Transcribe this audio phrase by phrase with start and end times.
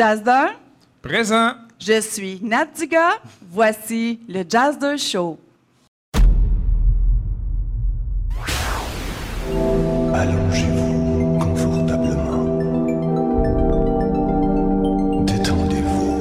[0.00, 0.48] Jazz d'un,
[1.02, 1.52] Présent.
[1.78, 3.18] je suis Nat Dugas.
[3.50, 5.38] Voici le Jazz 2 Show.
[10.14, 12.44] Allongez-vous confortablement.
[15.26, 16.16] Détendez-vous.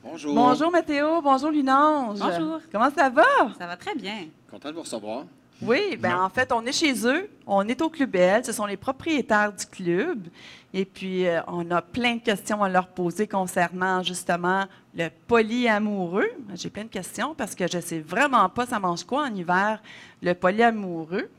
[0.02, 0.34] Bonjour.
[0.34, 2.18] Bonjour Mathéo, bonjour Lunange.
[2.18, 2.60] Bonjour.
[2.72, 3.24] Comment ça va?
[3.56, 4.26] Ça va très bien.
[4.50, 5.24] Content de vous recevoir.
[5.60, 8.66] Oui, ben en fait, on est chez eux, on est au Club L, ce sont
[8.66, 10.26] les propriétaires du club.
[10.74, 16.30] Et puis, euh, on a plein de questions à leur poser concernant justement le polyamoureux.
[16.54, 19.80] J'ai plein de questions parce que je sais vraiment pas ça mange quoi en hiver,
[20.20, 21.30] le polyamoureux.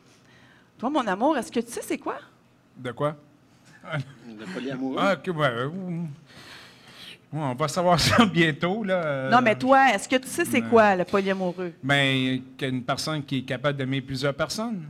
[0.78, 2.16] Toi, mon amour, est-ce que tu sais c'est quoi?
[2.78, 3.17] De quoi?
[4.25, 4.97] Le polyamoureux.
[5.00, 6.08] Ah, OK, ouais, euh, ouh.
[7.34, 8.94] Ouais, on va savoir ça bientôt, là.
[8.94, 11.73] euh, Non, mais toi, est-ce que tu sais c'est quoi le polyamoureux?
[11.81, 14.84] Ben, qu'une personne qui est capable d'aimer plusieurs personnes.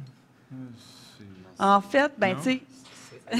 [1.57, 2.61] En fait, ben tu sais,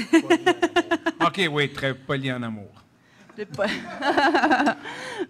[1.20, 2.70] OK, oui, très poli en amour.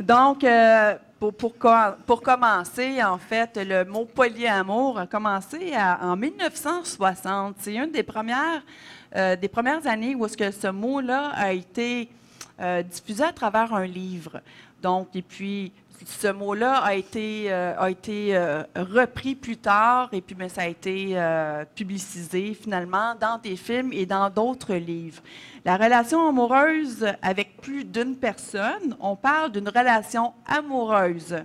[0.01, 5.99] Donc, euh, pour, pour, co- pour commencer, en fait, le mot polyamour a commencé à-
[6.03, 7.57] en 1960.
[7.61, 8.63] C'est une des premières,
[9.17, 12.09] euh, des premières années où est-ce que ce mot-là a été
[12.61, 14.41] euh, diffusé à travers un livre.
[14.83, 15.73] Donc, et puis,
[16.05, 20.63] ce mot-là a été, euh, a été euh, repris plus tard et puis mais ça
[20.63, 25.23] a été euh, publicisé finalement dans des films et dans d'autres livres.
[25.65, 31.37] La relation amoureuse avec plus d'une personne, on parle d'une relation amoureuse.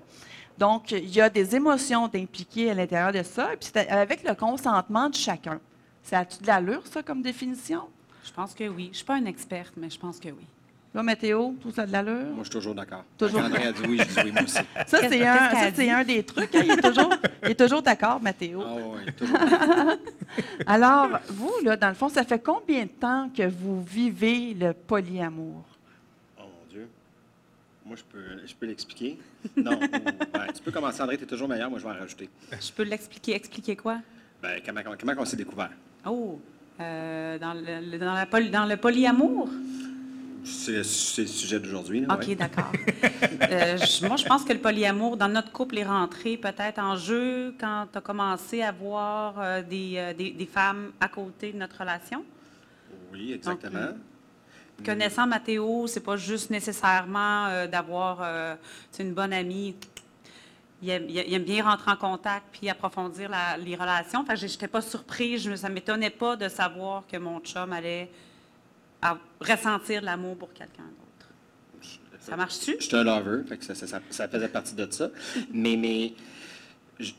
[0.58, 4.28] Donc, il y a des émotions impliquées à l'intérieur de ça, et puis c'est avec
[4.28, 5.62] le consentement de chacun.
[6.04, 7.84] Ça a-tu de l'allure, ça, comme définition?
[8.26, 8.86] Je pense que oui.
[8.86, 10.46] Je ne suis pas une experte, mais je pense que oui.
[10.94, 12.14] Là, Mathéo, tout ça a de l'allure?
[12.34, 13.04] Moi, je suis toujours d'accord.
[13.16, 13.40] Toujours.
[13.42, 14.58] Quand André a dit oui, je dis oui, moi aussi.
[14.88, 16.56] Ça, c'est un, ça, c'est un des trucs.
[16.56, 17.14] hein, il, est toujours,
[17.44, 18.64] il est toujours d'accord, Mathéo.
[18.66, 19.38] Ah oui, toujours.
[20.66, 24.74] Alors, vous, là, dans le fond, ça fait combien de temps que vous vivez le
[24.74, 25.64] polyamour?
[26.40, 26.88] Oh mon Dieu.
[27.86, 29.20] Moi, je peux, je peux l'expliquer.
[29.56, 29.74] Non.
[29.74, 31.70] ou- ben, tu peux commencer, André, tu es toujours meilleur.
[31.70, 32.30] Moi, je vais en rajouter.
[32.52, 33.36] Je peux l'expliquer.
[33.36, 34.00] Expliquer quoi?
[34.42, 35.70] Ben, comment, comment, comment on s'est découvert?
[36.04, 36.40] Oh,
[36.80, 39.50] euh, dans, le, le- dans, la poly- dans le polyamour?
[40.50, 42.06] C'est c'est le sujet d'aujourd'hui.
[42.10, 42.36] OK, ouais.
[42.36, 42.72] d'accord.
[43.52, 46.96] Euh, je- moi, je pense que le polyamour, dans notre couple, est rentré peut-être en
[46.96, 51.52] jeu quand tu as commencé à voir euh, des, euh, des- des femmes à côté
[51.52, 52.24] de notre relation.
[53.12, 53.90] Oui, exactement.
[54.86, 58.58] Connaissant Mathéo, c'est pas juste nécessairement d'avoir
[59.00, 59.76] une bonne amie.
[60.82, 64.24] Il aime, il aime bien rentrer en contact puis approfondir la- les relations.
[64.26, 68.10] Fait que j'étais pas surprise, je ça m'étonnait pas de savoir que mon chum allait
[69.02, 71.30] à- ressentir l'amour pour quelqu'un d'autre.
[72.20, 72.76] Ça marche-tu?
[72.80, 75.10] Je suis un lover, ça, faisait partie de ça.
[75.54, 76.14] Mais,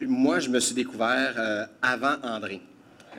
[0.03, 2.61] moi, je me suis découvert euh, avant André.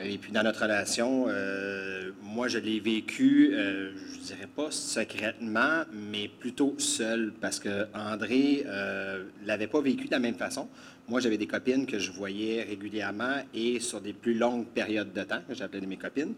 [0.02, 5.82] Et puis, dans notre relation, euh, moi, je l'ai vécu, euh, je dirais pas secrètement,
[5.92, 10.68] mais plutôt seul, parce que André euh, l'avait pas vécu de la même façon.
[11.08, 15.22] Moi, j'avais des copines que je voyais régulièrement et sur des plus longues périodes de
[15.24, 16.34] temps, que j'appelais mes copines.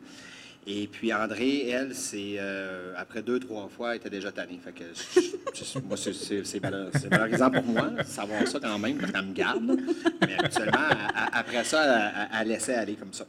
[0.66, 4.58] Et puis André, elle, c'est euh, après deux, trois fois, elle était déjà tannée.
[4.64, 8.58] Fait que je- je- moi, c'est- c'est c'est valeur- c'est valorisant pour moi, savoir ça
[8.60, 9.78] quand même, parce qu'elle me garde.
[10.22, 13.26] Mais habituellement, à- à- après ça, elle, laissait aller comme ça.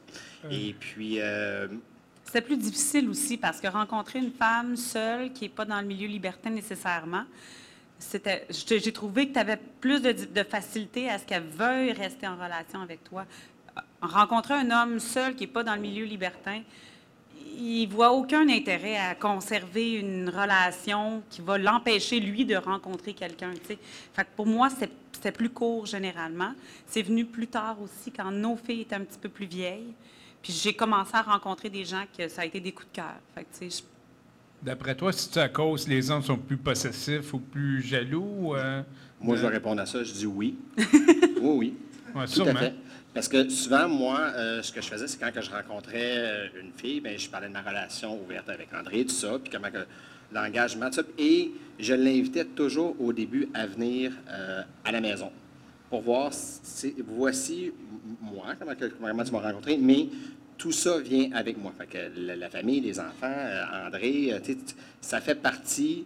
[0.50, 1.68] Et puis, euh,
[2.24, 5.86] C'était plus difficile aussi parce que rencontrer une femme seule qui n'est pas dans le
[5.88, 7.24] milieu libertin nécessairement,
[8.00, 11.92] c'était, j'ai j'ai trouvé que tu avais plus de, de facilité à ce qu'elle veuille
[11.92, 13.26] rester en relation avec toi.
[14.02, 16.62] Rencontrer un homme seul qui n'est pas dans le milieu libertin,
[17.58, 23.52] il voit aucun intérêt à conserver une relation qui va l'empêcher, lui, de rencontrer quelqu'un.
[23.54, 23.78] tu sais.
[24.14, 26.54] Fait que pour moi, c'est- c'était plus court généralement.
[26.88, 29.94] C'est venu plus tard aussi, quand nos filles étaient un petit peu plus vieilles.
[30.42, 33.16] Puis j'ai commencé à rencontrer des gens que ça a été des coups de cœur.
[33.34, 36.58] Fait que, tu sais, je- D'après toi, si tu à cause les hommes sont plus
[36.58, 38.56] possessifs ou plus jaloux?
[38.56, 38.82] euh,
[39.20, 40.56] Moi, je vais répondre à ça, je dis oui.
[40.78, 41.74] oui, oui.
[42.16, 42.52] Ouais, Tout sûrement.
[42.52, 42.74] à fait.
[43.16, 46.48] Parce que souvent, moi, euh, ce que je faisais, c'est quand que je rencontrais euh,
[46.62, 49.72] une fille, ben, je parlais de ma relation ouverte avec André, tout ça, puis comment
[49.72, 49.86] que
[50.34, 51.04] l'engagement, tout ça.
[51.18, 55.32] Et je l'invitais toujours au début à venir euh, à la maison
[55.90, 57.72] pour voir, si- voici
[58.22, 60.08] moi, comment, comment tu m'as rencontré, mais
[60.58, 61.72] tout ça vient avec moi.
[61.90, 63.34] Que la, famille, les enfants,
[63.88, 64.34] André,
[65.00, 66.06] ça fait partie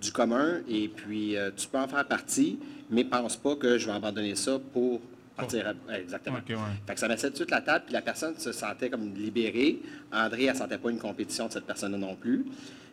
[0.00, 2.58] du commun et puis tu peux en faire partie,
[2.90, 5.00] mais pense pas que je vais abandonner ça pour
[5.36, 5.66] partir.
[5.68, 6.36] à- ouais, exactement.
[6.36, 6.54] Ouais.
[6.86, 9.14] Fait que ça mettait tout de suite la table, puis la personne se sentait comme
[9.14, 9.80] libérée.
[10.12, 12.46] André, elle ne sentait pas une compétition de cette personne-là non plus.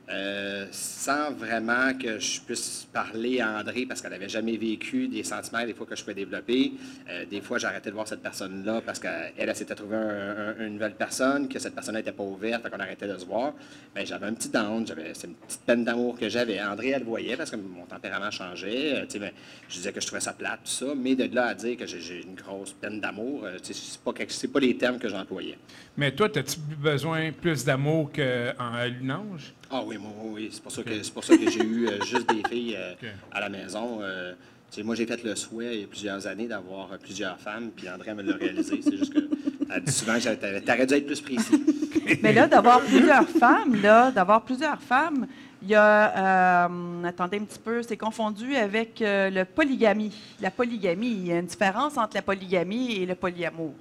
[0.09, 5.23] Euh, sans vraiment que je puisse parler à André parce qu'elle n'avait jamais vécu des
[5.23, 6.73] sentiments des fois que je peux développer.
[7.09, 10.65] Euh, des fois, j'arrêtais de voir cette personne-là parce qu'elle elle, s'était trouvée un- un-
[10.67, 13.53] une nouvelle personne, que cette personne n'était pas ouverte, qu'on arrêtait de se voir.
[13.95, 16.61] Ben, j'avais un petit down, j'avais, c'est une petite peine d'amour que j'avais.
[16.61, 19.03] André, elle le voyait parce que mon tempérament changeait.
[19.03, 19.31] Euh, ben,
[19.69, 21.85] je disais que je trouvais ça plate, tout ça, mais de là à dire que
[21.85, 25.57] j'ai, une grosse peine d'amour, c'est pas, c'est pas les termes que j'employais.
[25.95, 29.53] Mais toi, as-tu besoin plus d'amour qu'en lunange?
[29.75, 30.49] Ah oui, moi, oui.
[30.51, 32.93] C'est pour ça que, c'est pour ça que j'ai eu euh, juste des filles euh,
[33.31, 33.99] à la maison.
[34.01, 34.33] Euh,
[34.69, 37.71] tu sais, moi, j'ai fait le souhait il y a plusieurs années d'avoir plusieurs femmes,
[37.75, 38.79] puis André me l'a réalisé.
[38.83, 39.27] C'est juste que
[39.73, 41.63] elle dit souvent que t'aurais dû être plus précis.
[42.21, 45.25] Mais là, d'avoir plusieurs femmes, là, d'avoir plusieurs femmes,
[45.61, 50.13] il y a, euh, attendez un petit peu, c'est confondu avec euh, le polygamie.
[50.41, 53.73] La polygamie, il y a une différence entre la polygamie et le polyamour.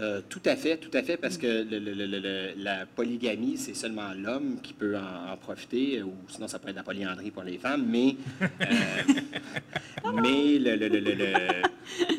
[0.00, 2.86] Euh, tout à fait, tout à fait, parce que le- le- le- le- le- la
[2.86, 6.76] polygamie, c'est seulement l'homme qui peut en, en profiter, euh, ou sinon ça peut être
[6.76, 8.46] la polyandrie pour les femmes, mais, euh,
[10.22, 10.58] mais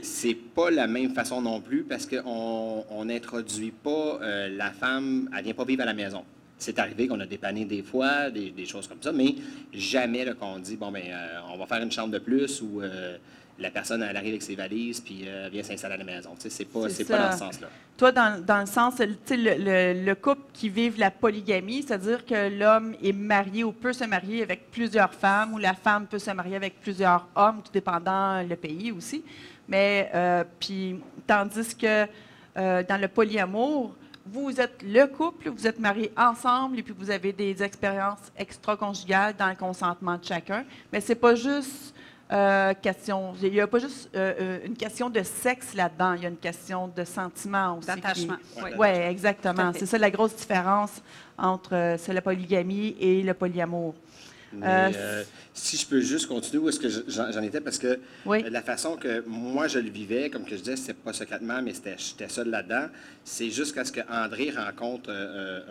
[0.03, 5.27] c'est pas la même façon non plus, parce qu'on on n'introduit pas euh, la femme,
[5.35, 6.23] elle vient pas vivre à la maison.
[6.59, 9.33] C'est arrivé qu'on a dépanné des fois, des, des choses comme ça, mais
[9.73, 11.01] jamais qu'on dit, bon, ben,
[11.51, 12.81] on va faire une chambre de plus, ou
[13.61, 16.31] la personne, elle arrive avec ses valises, puis euh, vient s'installer à la maison.
[16.37, 17.67] C'est pas, C'est pas dans ce sens-là.
[17.97, 22.49] Toi, dans, dans le sens, le, le- le couple qui vive la polygamie, c'est-à-dire que
[22.57, 26.31] l'homme est marié ou peut se marier avec plusieurs femmes, ou la femme peut se
[26.31, 29.23] marier avec plusieurs hommes, tout dépendant le pays aussi.
[29.67, 32.07] Mais, euh, puis, tandis que
[32.57, 33.93] euh, dans le polyamour,
[34.25, 39.35] vous êtes le couple, vous êtes mariés ensemble et puis vous avez des expériences extra-conjugales
[39.37, 40.63] dans le consentement de chacun.
[40.93, 41.93] Mais c'est pas juste
[42.31, 46.23] euh, question, il n'y a pas juste euh, euh, une question de sexe là-dedans, il
[46.23, 47.87] y a une question de sentiment aussi.
[47.87, 48.37] D'attachement.
[48.57, 48.73] Ouais.
[48.77, 48.93] oui.
[48.93, 49.71] Tout exactement.
[49.73, 51.01] C'est ça la grosse différence
[51.37, 53.95] entre euh, la polygamie et le polyamour.
[54.53, 57.99] Mais, Euh, euh, si je peux juste continuer où est-ce que j'en étais, parce que
[58.25, 58.43] Oui.
[58.45, 61.61] euh, la façon que moi je le vivais, comme que je disais, c'était pas secrètement,
[61.61, 62.87] mais j'étais seul là-dedans,
[63.23, 65.61] c'est jusqu'à ce que André rencontre euh,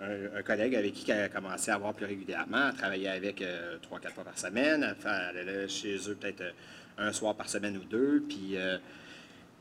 [0.00, 3.08] un, un- un collègue avec qui il a commencé à voir plus régulièrement, à travailler
[3.08, 3.42] avec
[3.82, 6.42] trois, quatre fois par semaine, à allait chez eux peut-être
[6.98, 8.56] un soir par semaine ou deux, puis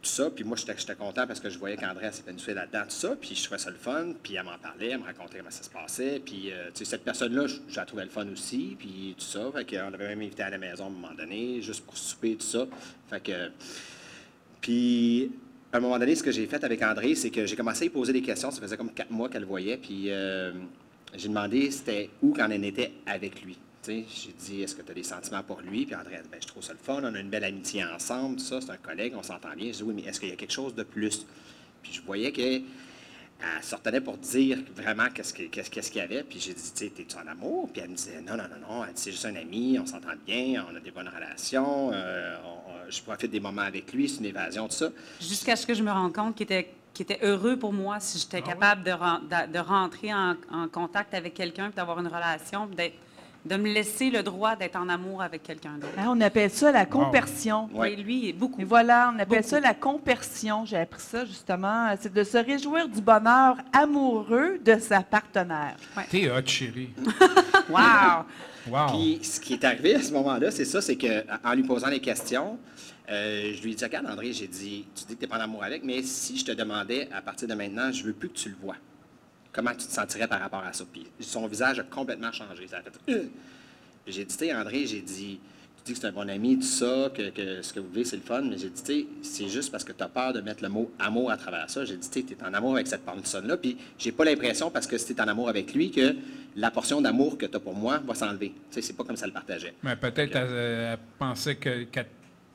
[0.08, 0.30] ça.
[0.30, 3.16] Puis moi, j'étais content parce que je voyais qu'André s'épanouissait là-dedans, tout ça.
[3.20, 4.14] Puis je trouvais ça le fun.
[4.22, 6.22] Puis elle m'en parlait, elle me racontait comment ça se passait.
[6.24, 8.76] Puis, euh, cette personne-là, je, la trouvais le fun aussi.
[8.78, 9.52] Puis tout ça.
[9.54, 12.36] Fait qu'on avait même invité à la maison à un moment donné, juste pour souper,
[12.36, 12.66] tout ça.
[13.10, 13.52] Fait que.
[14.62, 15.32] Puis,
[15.72, 17.86] à un moment donné, ce que j'ai fait avec André, c'est que j'ai commencé à
[17.86, 18.52] lui poser des questions.
[18.52, 19.78] Ça faisait comme quatre mois qu'elle le voyait.
[19.78, 20.52] Puis, euh,
[21.16, 23.58] j'ai demandé c'était où quand elle était avec lui.
[23.94, 25.86] J'ai dit, est-ce que tu as des sentiments pour lui?
[25.86, 27.84] Puis André a dit, ben, je trouve ça le fun, on a une belle amitié
[27.86, 29.68] ensemble, tout ça, c'est un collègue, on s'entend bien.
[29.72, 31.26] Je dis, oui, mais est-ce qu'il y a quelque chose de plus?
[31.84, 32.64] Puis je voyais qu'elle
[33.42, 36.24] elle retenait pour dire vraiment qu'est-ce que- qu'est-ce qu'est-ce qu'il y avait.
[36.24, 37.70] Puis j'ai dit, tu sais, t'es-tu en amour?
[37.72, 39.86] Puis elle me disait, non, non, non, non, elle dit, c'est juste un ami, on
[39.86, 44.08] s'entend bien, on a des bonnes relations, euh, on- je profite des moments avec lui,
[44.08, 44.90] c'est une évasion, tout ça.
[45.20, 48.18] Jusqu'à ce que je me rende compte qu'il était, qu'il était heureux pour moi si
[48.20, 52.08] j'étais capable de, ren- de- de rentrer en, en contact avec quelqu'un, puis d'avoir une
[52.08, 52.96] relation, puis d'être-
[53.46, 55.94] de me laisser le droit d'être en amour avec quelqu'un d'autre.
[55.98, 57.70] Hein, on appelle ça la compersion.
[57.74, 58.60] Oui, lui, beaucoup.
[58.62, 59.50] Et voilà, on appelle Beaucoup.
[59.50, 60.66] ça la compersion.
[60.66, 61.96] J'ai appris ça justement.
[62.00, 65.76] C'est de se réjouir du bonheur amoureux de sa partenaire.
[66.10, 66.90] T'es hot, chérie.
[67.70, 68.26] Wow!
[68.68, 68.88] Wow.
[68.90, 72.00] Puis ce qui est arrivé à ce moment-là, c'est ça, c'est qu'en lui posant les
[72.00, 72.58] questions,
[73.10, 75.38] euh, je lui ai dit, regarde André, j'ai dit, tu dis que tu n'es pas
[75.38, 78.30] en amour avec, mais si je te demandais à partir de maintenant, je veux plus
[78.30, 78.76] que tu le vois,
[79.56, 80.84] comment tu te sentirais par rapport à ça?
[80.92, 82.68] Puis son visage a complètement changé.
[82.68, 83.24] Ça a fait, Euh.
[84.08, 85.40] J'ai dit, tu André, j'ai dit,
[85.84, 88.18] dis que c'est un bon ami, tout ça, que, que ce que vous vivez, c'est
[88.18, 88.42] le fun.
[88.42, 90.92] Mais j'ai dit, tu c'est juste parce que tu as peur de mettre le mot
[91.00, 91.86] amour à travers ça.
[91.86, 93.58] J'ai dit, tu es en amour avec cette personne-là.
[93.58, 96.16] Puis j'ai pas l'impression, parce que si tu es en amour avec lui, que
[96.56, 98.50] la portion d'amour que tu as pour moi va s'enlever.
[98.50, 99.74] Tu sais, c'est pas comme ça le partageait.
[99.84, 102.08] Mais peut-être elle, elle pensait que- qu'elle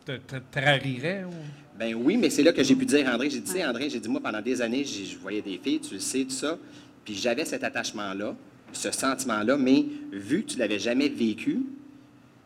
[0.05, 1.25] te, trahirait.
[1.25, 1.31] Ou...
[1.79, 3.31] Ben oui, mais c'est là que j'ai pu dire André.
[3.31, 5.95] J'ai dit, Tu André, j'ai dit, moi, pendant des années, je voyais des filles, tu
[5.95, 6.59] le sais, tout ça.
[7.11, 8.37] Puis j'avais cet attachement-là,
[8.73, 11.63] ce sentiment-là, mais vu que tu l'avais jamais vécu,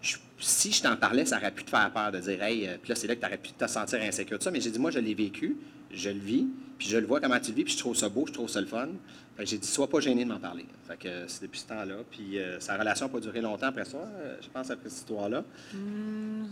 [0.01, 2.79] je- si je t'en parlais, ça aurait pu te faire peur de dire, hey, euh,
[2.81, 4.51] puis là, c'est là que tu aurais pu te sentir insécure, tout ça.
[4.51, 5.59] Mais j'ai dit, moi, je l'ai vécu,
[5.93, 6.47] je le vis,
[6.79, 8.49] puis je le vois comment tu le vis, puis je trouve ça beau, je trouve
[8.49, 8.89] ça le fun.
[9.37, 10.65] Fait que j'ai dit, sois pas gêné de m'en parler.
[10.89, 11.97] Fait que euh, c'est depuis ce temps-là.
[12.11, 13.99] Puis euh, sa relation n'a pas duré longtemps après ça,
[14.41, 15.45] je pense, après cette histoire-là.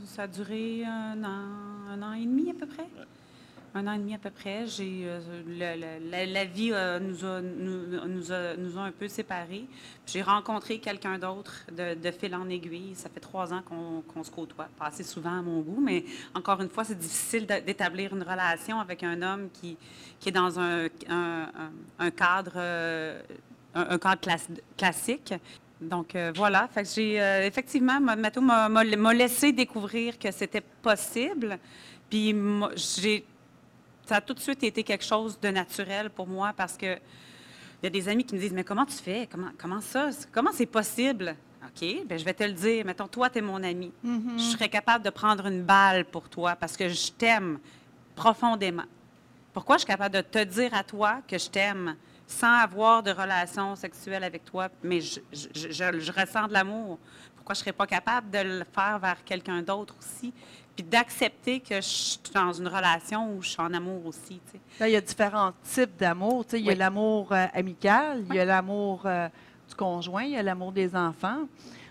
[0.04, 1.46] Ça a duré un an,
[1.88, 2.84] un an et demi à peu près.
[3.74, 4.66] Un an et demi à peu près.
[4.80, 5.20] Euh,
[6.26, 9.64] la, vie euh, nous, a, nous, nous a, nous a un peu séparés.
[10.06, 12.94] J'ai rencontré quelqu'un d'autre de, fil en aiguille.
[12.94, 16.04] Ça fait trois ans qu'on, qu'on se côtoie, pas assez souvent à mon goût, mais
[16.34, 19.78] encore une fois, c'est difficile d'établir une relation avec un homme qui,
[20.20, 23.22] qui est dans un, un- cadre, euh,
[23.74, 25.32] un, cadre class- classique.
[25.80, 31.58] Donc euh, voilà, fait que euh, effectivement, ma- Mathieu m'a, laissé découvrir que c'était possible.
[32.10, 32.36] Puis
[32.76, 33.24] j'ai,
[34.06, 37.84] ça a tout de suite été quelque chose de naturel pour moi parce que il
[37.84, 40.50] y a des amis qui me disent mais comment tu fais, comment, comment ça, comment
[40.52, 42.84] c'est possible Ok, ben je vais te le dire.
[42.84, 43.92] Mettons, toi, tu es mon ami.
[44.36, 47.58] Je serais capable de prendre une balle pour toi parce que je t'aime
[48.14, 48.84] profondément.
[49.52, 53.10] Pourquoi je suis capable de te dire à toi que je t'aime sans avoir de
[53.10, 56.98] relation sexuelle avec toi, mais je, je- je- je- je ressens de l'amour?
[57.36, 60.32] Pourquoi je ne serais pas capable de le faire vers quelqu'un d'autre aussi?
[60.74, 64.40] Puis d'accepter que je suis dans une relation où je suis en amour aussi.
[64.46, 64.60] tu sais.
[64.80, 66.44] Là, il y a différents types d'amour.
[66.46, 69.28] Tu sais, Il y a l'amour euh, amical, il y a l'amour euh,
[69.68, 71.42] du conjoint, il y a l'amour des enfants.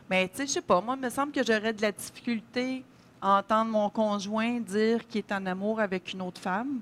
[0.10, 2.84] Mais tu sais, je sais pas, moi, il me semble que j'aurais de la difficulté
[3.22, 6.80] à entendre mon conjoint dire qu'il est en amour avec une autre femme.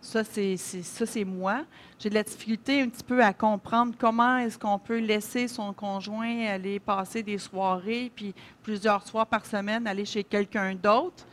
[0.00, 1.64] Ça, c'est c'est- ça, c'est moi.
[1.98, 5.72] J'ai de la difficulté un petit peu à comprendre comment est-ce qu'on peut laisser son
[5.72, 11.26] conjoint aller passer des soirées, puis plusieurs soirs par semaine, aller chez quelqu'un d'autre.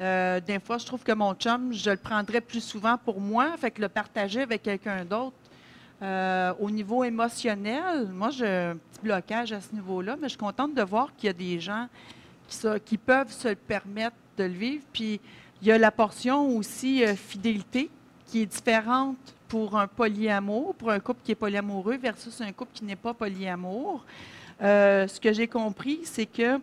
[0.00, 3.56] Euh, des fois, je trouve que mon chum, je le prendrais plus souvent pour moi,
[3.56, 5.36] fait que le partager avec quelqu'un d'autre.
[6.02, 10.38] Euh, au niveau émotionnel, moi, j'ai un petit blocage à ce niveau-là, mais je suis
[10.38, 11.88] contente de voir qu'il y a des gens
[12.84, 14.84] qui, peuvent se le permettre de le vivre.
[14.92, 15.20] Puis,
[15.62, 17.90] il y a la portion aussi euh, fidélité
[18.26, 19.16] qui est différente
[19.48, 23.14] pour un polyamour, pour un couple qui est polyamoureux versus un couple qui n'est pas
[23.14, 24.04] polyamour.
[24.62, 26.60] Euh, ce que j'ai compris, c'est que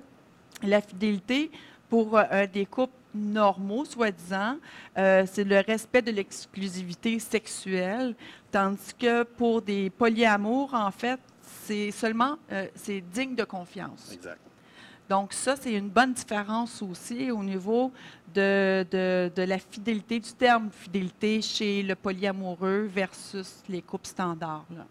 [0.62, 1.50] la fidélité
[1.90, 4.58] pour euh, des couples normaux, soi-disant,
[4.98, 8.15] euh, c'est le respect de l'exclusivité sexuelle,
[8.51, 14.12] tandis que pour des polyamours, en fait, c'est seulement, euh, c'est digne de confiance.
[14.13, 14.39] Exact.
[15.10, 17.91] Donc ça, c'est une bonne différence aussi au niveau
[18.34, 24.65] de, de, de la fidélité, du terme fidélité chez le polyamoureux versus les couples standards.
[24.75, 24.86] là.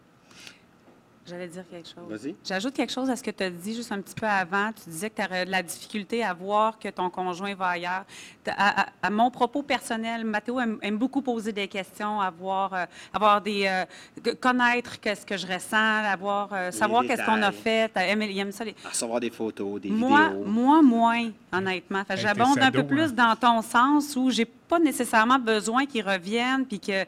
[1.24, 2.04] J'allais dire quelque chose.
[2.22, 2.34] Vas-y.
[2.44, 4.72] J'ajoute quelque chose à ce que tu as dit juste un petit peu avant.
[4.72, 8.04] Tu disais que tu aurais de la difficulté à voir que ton conjoint va ailleurs.
[8.48, 12.84] À, à- à mon propos personnel, Mathéo aime, aime beaucoup poser des questions, avoir, euh,
[13.14, 17.92] avoir des, euh, connaître qu'est-ce que je ressens, avoir, euh, savoir qu'est-ce qu'on a fait.
[17.94, 18.64] Aime, il aime ça.
[18.64, 20.44] les- À recevoir des photos, des Moi, vidéos.
[20.44, 22.04] moi, moins, honnêtement.
[22.04, 23.12] Fait J'abonde un peu plus hein.
[23.12, 27.04] dans ton sens où j'ai pas nécessairement besoin qu'il revienne puis que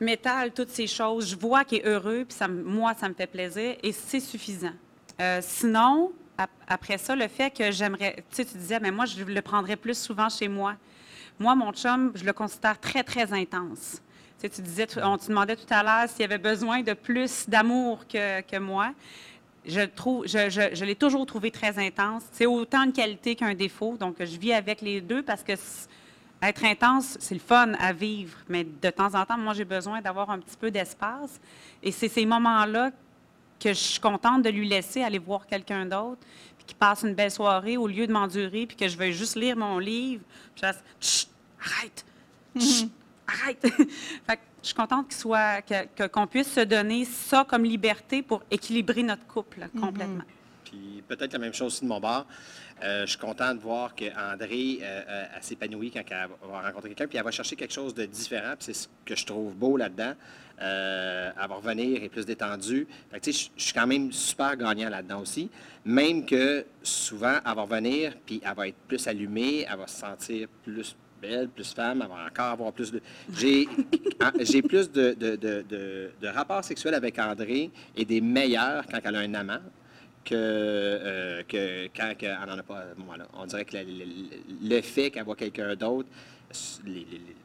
[0.00, 1.28] m'étale toutes ces choses.
[1.30, 4.72] Je vois qu'il est heureux puis moi, ça me fait plaisir et c'est suffisant.
[5.20, 9.04] Euh, sinon, ap- après ça, le fait que j'aimerais, tu sais, tu disais, mais moi,
[9.04, 10.74] je le prendrais plus souvent chez moi.
[11.38, 14.00] Moi, mon chum, je le considère très, très intense.
[14.40, 18.06] Tu tu disais, on te demandait tout à l'heure s'il avait besoin de plus d'amour
[18.08, 18.92] que, que moi.
[19.66, 22.22] Je, trouve, je, je- je l'ai toujours trouvé très intense.
[22.32, 23.98] C'est autant une qualité qu'un défaut.
[23.98, 25.52] Donc, je vis avec les deux parce que
[26.42, 28.38] être intense, c'est le fun à vivre.
[28.48, 31.40] Mais de temps en temps, moi, j'ai besoin d'avoir un petit peu d'espace.
[31.82, 32.90] Et c'est ces moments-là
[33.58, 36.20] que je suis contente de lui laisser aller voir quelqu'un d'autre,
[36.56, 39.36] puis qu'il passe une belle soirée au lieu de m'endurer, puis que je vais juste
[39.36, 40.22] lire mon livre.
[40.54, 41.28] Puis je reste, Chut,
[41.62, 42.06] arrête,
[42.58, 42.90] Chut,
[43.26, 43.60] arrête.
[44.26, 45.62] fait que je suis contente qu'il soit,
[46.10, 50.24] qu'on puisse se donner ça comme liberté pour équilibrer notre couple complètement.
[50.70, 52.26] Puis peut-être la même chose aussi de mon bord.
[52.82, 57.06] Euh, je suis content de voir qu'André euh, euh, s'épanouit quand elle va rencontrer quelqu'un,
[57.06, 58.54] puis elle va chercher quelque chose de différent.
[58.56, 60.14] Puis c'est ce que je trouve beau là-dedans.
[60.62, 62.86] Euh, elle va revenir et plus détendue.
[63.10, 65.50] Fait que, je je suis quand même super gagnant là-dedans aussi.
[65.84, 69.98] Même que souvent, elle va revenir, puis elle va être plus allumée, elle va se
[69.98, 73.00] sentir plus belle, plus femme, elle va encore avoir plus de...
[73.36, 73.68] J'ai
[74.40, 79.00] j'ai plus de, de, de, de- de rapports sexuels avec André et des meilleurs quand
[79.04, 79.60] elle a un amant
[80.24, 83.26] que, euh, que quand on n'en a pas à ce moment-là.
[83.34, 86.08] On dirait que le, le- le fait qu'elle voit quelqu'un d'autre,
[86.84, 87.36] les- les- les-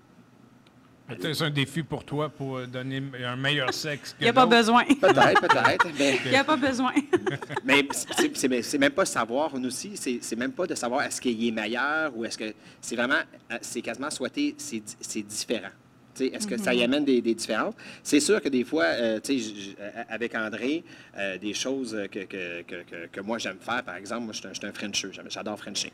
[1.33, 4.33] C'est un défi pour toi pour euh, donner un meilleur sexe que Il n'y a
[4.33, 4.83] pas besoin.
[4.85, 6.91] peut-être, peut-être, mais, Il n'y a pas besoin.
[7.63, 7.87] mais
[8.63, 12.15] c'est- même pas savoir, nous aussi, c'est même pas de savoir est-ce qu'il est meilleur
[12.17, 15.69] ou est-ce que c'est vraiment, euh, c'est quasiment souhaiter, c'est différent.
[16.21, 17.73] Est-ce que ça y amène des, des différences?
[18.03, 19.75] C'est sûr que des fois, euh, j- j-
[20.09, 20.83] avec André,
[21.17, 24.39] euh, des choses que, que, que, que- que moi j'aime faire, par exemple, moi je
[24.39, 25.91] suis un, je suis un j'adore Frencher.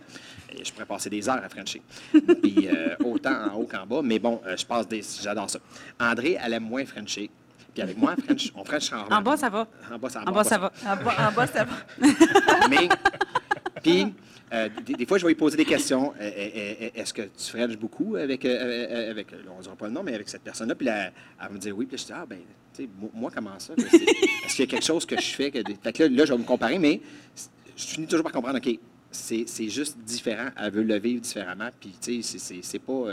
[0.53, 1.81] Et je pourrais passer des heures à Frencher.
[2.41, 5.01] Puis euh, autant en haut qu'en bas, mais bon, euh, je passe des.
[5.21, 5.59] J'adore ça.
[5.99, 7.29] André, elle aime moins Frencher.
[7.73, 9.65] Puis avec moi, French, on French en En bas, ça va.
[9.89, 10.71] En bas, ça, En bas, ça va.
[10.85, 11.73] En bas, en bas, ça va.
[12.69, 12.89] mais,
[13.81, 14.13] puis,
[14.53, 16.13] euh, des, fois, je vais lui poser des questions.
[16.19, 20.03] Euh, euh, Est-ce que tu frenches beaucoup avec, avec on ne dira pas le nom,
[20.03, 20.75] mais avec cette personne-là?
[20.75, 21.85] Puis elle va me dire oui.
[21.85, 22.39] Puis je dis, ah, ben,
[22.73, 23.73] tu sais, moi, comment ça?
[23.77, 25.51] Est-ce qu'il y a quelque chose que je fais?
[25.51, 27.01] Que que là, là, je vais me comparer, mais
[27.77, 28.79] je finis toujours par comprendre, OK,
[29.11, 30.49] c'est juste différent.
[30.57, 31.69] Elle veut le vivre différemment.
[31.79, 33.05] Puis, tu sais, c'est- pas.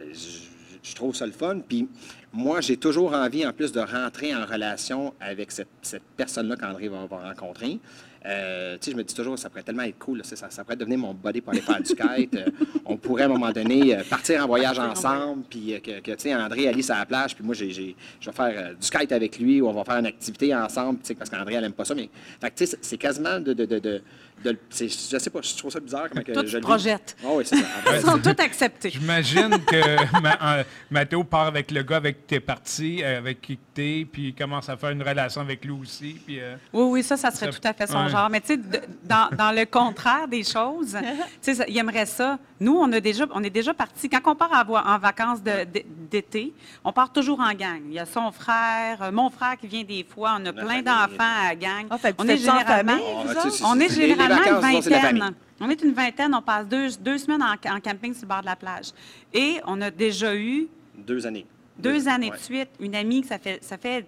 [0.00, 0.38] je,
[0.82, 1.60] je trouve ça le fun.
[1.60, 1.88] Puis
[2.32, 6.88] moi, j'ai toujours envie, en plus, de rentrer en relation avec cette, cette personne-là qu'André
[6.88, 7.78] va, va rencontrer.
[8.24, 10.18] Euh, tu sais, je me dis toujours, ça pourrait tellement être cool.
[10.18, 12.34] là, ça, pourrait devenir mon body pour aller faire du kite.
[12.34, 12.46] Euh,
[12.84, 15.42] on pourrait, à un moment donné, euh, partir en voyage ensemble.
[15.50, 17.34] Puis que, que, tu sais, André allait sur la plage.
[17.34, 17.94] Puis moi, je vais
[18.32, 21.00] faire du kite avec lui ou on va faire une activité ensemble.
[21.18, 21.94] Parce qu'André, elle n'aime pas ça.
[21.94, 23.52] Mais tu sais, c'est- c'est quasiment de.
[23.52, 24.02] de, de, de,
[24.44, 24.86] de- je
[25.18, 26.06] sais pas, je trouve ça bizarre.
[26.10, 26.60] Comment que je le vis.
[26.60, 27.16] projettes.
[27.24, 27.64] Ah oui, c'est ça.
[27.94, 28.90] Ils sont tous acceptés.
[28.90, 33.40] J'imagine que Ma- euh, Mathéo part avec le gars avec qui t'es parti, euh, avec
[33.40, 36.16] qui t'es, puis il commence à faire une relation avec lui aussi.
[36.26, 38.10] Puis, euh, Oui, oui, ça, ça serait Ça- tout à fait son ouais.
[38.10, 38.28] genre.
[38.30, 38.60] Mais tu sais,
[39.04, 41.06] dans, dans le contraire des choses, tu
[41.40, 42.38] sais, ça- il aimerait ça.
[42.60, 44.08] Nous, on, a déjà, on est déjà partis.
[44.08, 46.52] Quand on part en, vacances d'été,
[46.84, 47.80] on part toujours en gang.
[47.88, 50.36] Il y a son frère, euh, mon frère qui vient des fois.
[50.40, 51.86] On a plein d'enfants à gang.
[51.90, 55.34] Ah, on est généralement, Ah, on est généralement vacances, une vingtaine.
[55.60, 56.34] On est une vingtaine.
[56.34, 58.90] On passe deux, deux semaines en, en camping sur le bord de la plage.
[59.32, 61.46] Et on a déjà eu Deux années.
[61.78, 62.36] deux années Ouais.
[62.36, 64.06] de suite une amie que ça fait, ça fait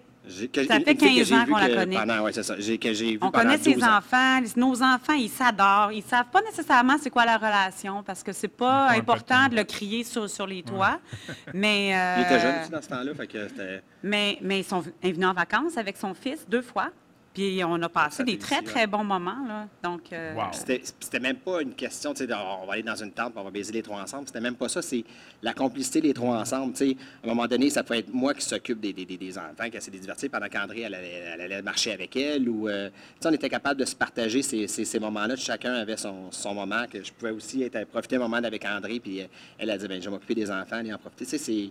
[0.51, 1.95] que- Ça fait une fille que 15 j'ai ans qu'on la connaît.
[1.97, 2.55] Pendant, ouais, c'est ça.
[2.57, 3.97] J'ai, que j'ai vu On connaît ses 12 ans.
[3.97, 4.39] enfants.
[4.41, 5.91] Les- Nos enfants, ils s'adorent.
[5.93, 9.55] Ils savent pas nécessairement c'est quoi la relation parce que c'est pas Pas important de
[9.55, 10.99] le crier sur, sur les toits.
[11.53, 13.83] Mais, euh, Il était jeune aussi dans ce temps-là, fait que c'était...
[14.01, 16.89] mais, mais ils sont venus en vacances avec son fils deux fois.
[17.35, 19.45] Puis on a passé Ça des très, très bons moments.
[19.47, 19.67] Là.
[19.83, 20.45] Donc, euh, Wow.
[20.53, 23.33] C'était, c'était même pas une question, tu sais, de, on va aller dans une tente,
[23.33, 24.25] puis on va baiser les trois ensemble.
[24.27, 24.81] C'était même pas ça.
[24.81, 25.03] C'est
[25.43, 26.71] la complicité les trois ensemble.
[26.73, 29.17] Tu sais, à un moment donné, ça peut être moi qui s'occupe des, des, des-
[29.17, 32.15] des enfants, qui essaie de les divertir, pendant qu'André, elle, allait- elle allait marcher avec
[32.15, 32.47] elle.
[32.49, 35.35] Ou, euh, tu sais, on était capable de se partager ces, ces, ces moments-là.
[35.35, 39.01] Chacun avait son, son moment, que je pouvais aussi être, profiter un moment avec André,
[39.01, 39.25] puis euh,
[39.57, 41.25] elle a dit, ben, je vais m'occuper des enfants, aller en profiter.
[41.25, 41.69] Tu sais, c'est...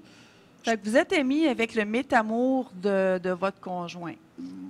[0.63, 4.15] Fait que vous êtes émis avec le métamour de, de votre conjoint.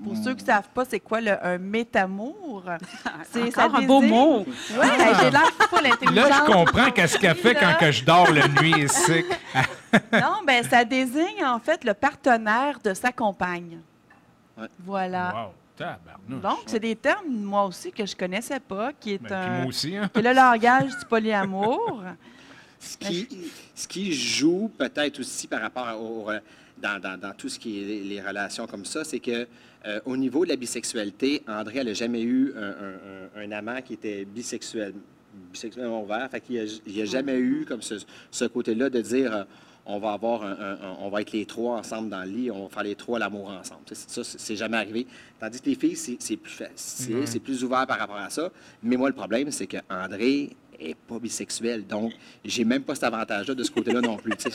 [0.04, 2.64] Pour ceux qui ne savent pas, c'est quoi le, un métamour?
[3.32, 4.44] C'est encore un beau mot.
[4.46, 4.86] Oui,
[5.20, 6.28] j'ai l'air full intelligente.
[6.28, 9.24] Là, je comprends qu'est-ce qu'elle fait quand que je dors la nuit ici.
[10.12, 13.78] Non, ben ça désigne en fait le partenaire de sa compagne.
[14.58, 14.66] Ouais.
[14.84, 15.32] Voilà.
[15.32, 16.42] Wow, tabarnouche.
[16.42, 19.58] Donc, c'est des termes, moi aussi, que je connaissais pas, qui est Ben, un...
[19.58, 20.10] moi aussi, hein?
[20.12, 22.02] qui est le langage du polyamour.
[22.80, 23.28] Ce qui,
[23.74, 26.28] ce qui joue peut-être aussi par rapport au,
[26.80, 29.46] dans, dans- dans tout ce qui est les, relations comme ça, c'est que
[29.86, 33.52] euh, au niveau de la bisexualité, André, elle n'a jamais eu un, un- un- un
[33.52, 34.94] amant qui était bisexuel,
[35.52, 36.28] bisexuellement ouvert.
[36.30, 37.94] Fait qu'il n'y a, jamais eu comme ce,
[38.30, 39.44] ce côté-là de dire euh,
[39.86, 42.50] on va avoir un- un- un- on va être les trois ensemble dans le lit,
[42.50, 43.82] on va faire les trois l'amour ensemble.
[43.92, 45.06] Ça, c'est- jamais arrivé.
[45.38, 48.50] Tandis que les filles, c'est plus facile, c'est plus ouvert par rapport à ça.
[48.82, 51.86] Mais moi, le problème, c'est que André est pas bisexuel.
[51.86, 52.12] Donc,
[52.44, 54.32] j'ai même pas cet avantage-là de ce côté-là non plus.
[54.36, 54.50] Tu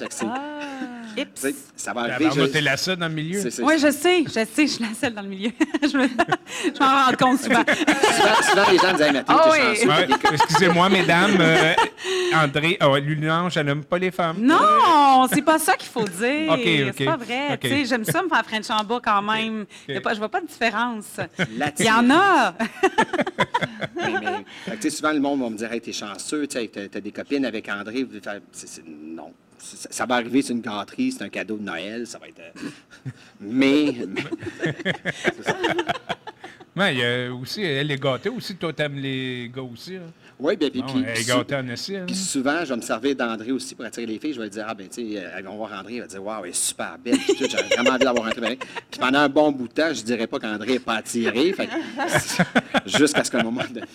[1.75, 2.29] ça va arriver.
[2.35, 3.41] Je- t'es la seule dans le milieu.
[3.41, 5.51] c'est- c'est- Oui, je sais, je sais, je suis la seule dans le milieu.
[5.81, 7.63] je me- je m'en rends compte souvent.
[7.67, 9.75] souvent, souvent, les gens disent hey, Mathieu, Ah t'es oui.
[9.75, 9.87] chanceux.
[9.89, 11.37] Ouais, excusez-moi, mesdames.
[11.39, 11.73] euh,
[12.35, 14.37] André, oh, Lulange, elle n'aime pas les femmes.
[14.39, 16.93] Non, c'est pas ça qu'il faut dire.
[16.97, 17.53] C'est pas vrai.
[17.53, 17.59] OK.
[17.61, 19.65] Tu sais, J'aime ça me faire French en bas quand même.
[20.03, 21.05] Pas, je vois pas de différence.
[21.79, 22.53] Il y en a.
[23.95, 24.13] Mais,
[24.81, 27.67] mais, souvent, le monde va me dire hey, t'es chanceux, tu as, des copines avec
[27.69, 28.05] André.
[28.51, 29.31] C'est- non.
[29.59, 32.39] Ça, ça va arriver, c'est une gâterie, c'est un cadeau de Noël, ça va être.
[32.39, 32.69] euh,
[33.39, 33.93] mais.
[36.75, 38.55] Ouais, il y a aussi, elle est gâtée aussi.
[38.55, 39.97] Toi, t'aimes les gars aussi.
[39.97, 40.03] Hein?
[40.39, 41.97] Oui, bien, puis, elle est gâtée en essai.
[41.97, 42.03] hein?
[42.07, 44.33] Puis souvent, je vais me servir d'André aussi pour attirer les filles.
[44.33, 46.23] Je vais dire, ah ben, tu sais, euh, elles vont voir André, elle va dire,
[46.23, 47.17] waouh, elle est super belle.
[47.37, 48.59] J'ai vraiment envie d'avoir un truc avec.
[48.89, 51.53] Puis pendant un bon bout de temps, je dirais pas qu'André n'est pas attiré.
[52.85, 53.85] Jusqu'à ce qu'à un moment donné.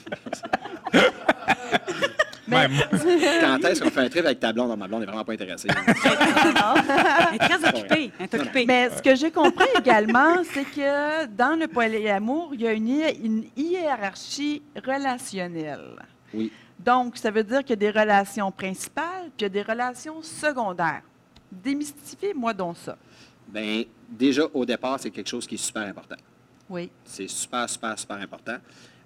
[2.49, 2.85] Ouais, moi-
[3.41, 4.69] Quand est-ce qu'on fait un trip avec ta blonde?
[4.69, 5.69] Non, ma blonde n'est vraiment pas intéressée.
[7.29, 8.11] Elle est très occupée.
[8.19, 8.65] Elle est occupée.
[8.67, 12.89] Mais ce que j'ai compris également, c'est que dans le polyamour, il y a une,
[12.89, 15.97] hi- une hiérarchie relationnelle.
[16.33, 16.53] Oui.
[16.79, 19.63] Donc, ça veut dire qu'il y a des relations principales, puis il y a des
[19.63, 21.03] relations secondaires.
[21.51, 22.97] Démystifiez-moi donc ça.
[23.49, 26.17] Bien, déjà, au départ, c'est quelque chose qui est super important.
[26.69, 26.91] Oui.
[27.05, 28.57] C'est super, super, super important.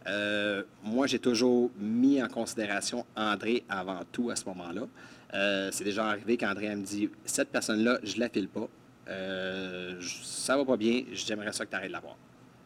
[0.09, 4.83] Euh, moi, j'ai toujours mis en considération André avant tout à ce moment-là.
[5.35, 8.69] Euh, c'est déjà arrivé qu'André me dit Cette personne-là, je la file pas.
[9.09, 12.17] Euh, ça va pas bien, j'aimerais ça que tu arrêtes de la voir.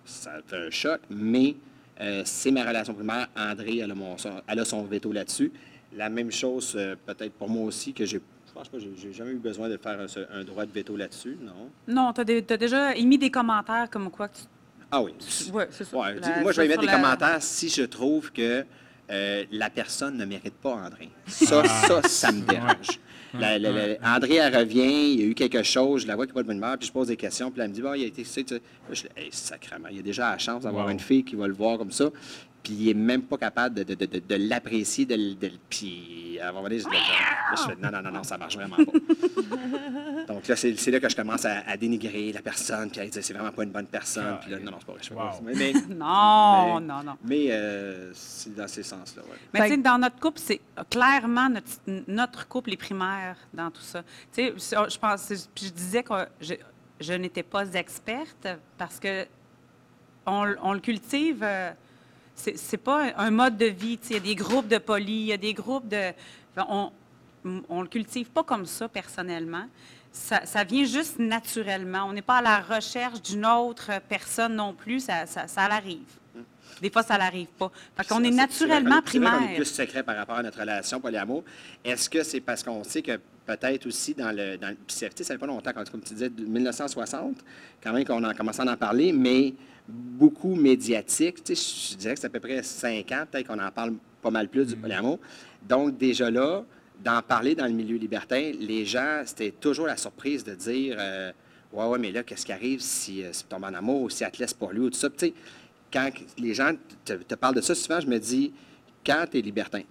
[0.05, 1.57] Ça fait un choc, mais
[2.01, 3.29] euh, c'est ma relation primaire.
[3.37, 5.53] André, elle a, mon, son- veto là-dessus.
[5.95, 6.73] La même chose,
[7.07, 8.21] peut-être pour moi aussi, que j'ai.
[8.49, 11.39] Je pense pas, j'ai jamais eu besoin de faire un, un droit de veto là-dessus,
[11.41, 11.71] non?
[11.89, 14.43] Non, tu as, déjà émis des commentaires comme quoi que tu.
[14.93, 15.13] Ah oui.
[15.53, 15.97] Ouais, c'est ça.
[15.97, 18.65] Ouais, La- dis- moi, je vais mettre des la- commentaires si je trouve que
[19.11, 21.09] euh, la personne ne mérite pas André.
[21.27, 23.01] Ça, ça, ça me dérange.
[23.39, 26.27] La- la- la- André, elle revient, il y a eu quelque chose, je la vois
[26.27, 27.81] qui n'est pas de bonne humeur, puis je pose des questions, puis elle me dit,
[27.81, 28.61] bah, il a été, tu sais, tu sais.
[28.61, 30.93] Là, je dis, hey, sacrément, il y a déjà la chance d'avoir Wow.
[30.93, 32.11] une fille qui va le voir comme ça,
[32.63, 35.53] puis il n'est même pas capable de, de- de- de- de l'apprécier, de, de, le-
[35.69, 38.83] puis à un moment donné, je, fais, non, non, non, non, ça marche vraiment pas.
[40.29, 43.07] Donc là, c'est c'est là que je commence à, à dénigrer la personne, puis à
[43.07, 45.15] dire, c'est vraiment pas une bonne personne, puis là, non, non, c'est pas vrai, je
[45.15, 45.41] pas.
[45.43, 47.17] Mais, mais- Non, mais- non, non.
[47.25, 49.37] mais euh, c'est dans ces sens-là, ouais.
[49.53, 51.69] Mais tu sais, dans notre couple, c'est clairement notre,
[52.09, 54.03] notre couple est primaire dans tout ça.
[54.33, 56.55] Tu sais, je pense, puis je disais que je,
[57.01, 58.49] je n'étais pas experte
[58.79, 59.27] parce que
[60.27, 61.41] on le cultive.
[61.43, 61.73] euh,
[62.57, 63.99] c'est pas un mode de vie.
[64.11, 66.13] Il y a des groupes de polis, il y a des groupes de.
[66.57, 66.91] On,
[67.69, 69.67] on le cultive pas comme ça personnellement.
[70.11, 72.05] Ça, ça vient juste naturellement.
[72.05, 75.01] On n'est pas à la recherche d'une autre personne non plus.
[75.01, 76.01] Ça, ça, ça l'arrive.
[76.81, 77.71] Des fois, ça n'arrive pas.
[77.97, 79.55] Fait qu'on est naturellement est primaire.
[79.55, 81.45] plus secret par rapport à notre relation polyamour.
[81.85, 85.35] Est-ce que c'est parce qu'on sait que peut-être aussi dans le, dans puis sais, ça
[85.35, 87.37] fait pas longtemps, comme tu disais, de 1960,
[87.83, 89.55] quand même qu'on a commencé à en parler, mais
[89.89, 91.43] beaucoup médiatique.
[91.45, 93.95] Tu sais, je dirais que c'est à peu près cinq ans, peut-être qu'on en parle
[94.21, 95.19] pas mal plus du polyamour.
[95.63, 96.65] Donc, déjà là,
[97.03, 101.33] d'en parler dans le milieu libertin, les gens, c'était toujours la surprise de dire euh,
[101.73, 104.11] Ouais, ouais, mais là, qu'est-ce qui arrive si, euh, si tu tombes en amour ou
[104.11, 105.09] si elle te laisse pour lui ou tout ça?
[105.09, 105.35] Tu sais,
[105.91, 106.73] quand les gens
[107.05, 108.53] te, te parlent de ça, souvent, je me dis
[109.05, 109.83] Quand tu es libertin,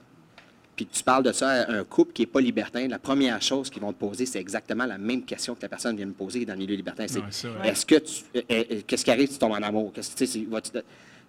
[0.75, 3.41] puis que tu parles de ça à un couple qui n'est pas libertin, la première
[3.41, 6.13] chose qu'ils vont te poser, c'est exactement la même question que la personne vient me
[6.13, 7.05] poser dans le milieu libertin.
[7.07, 7.19] C'est
[7.59, 8.23] Ouais, est-ce que tu.
[8.35, 9.91] euh, euh, Qu'est-ce qui arrive si tu tombes en amour?
[9.93, 10.47] Qu'est-ce que tu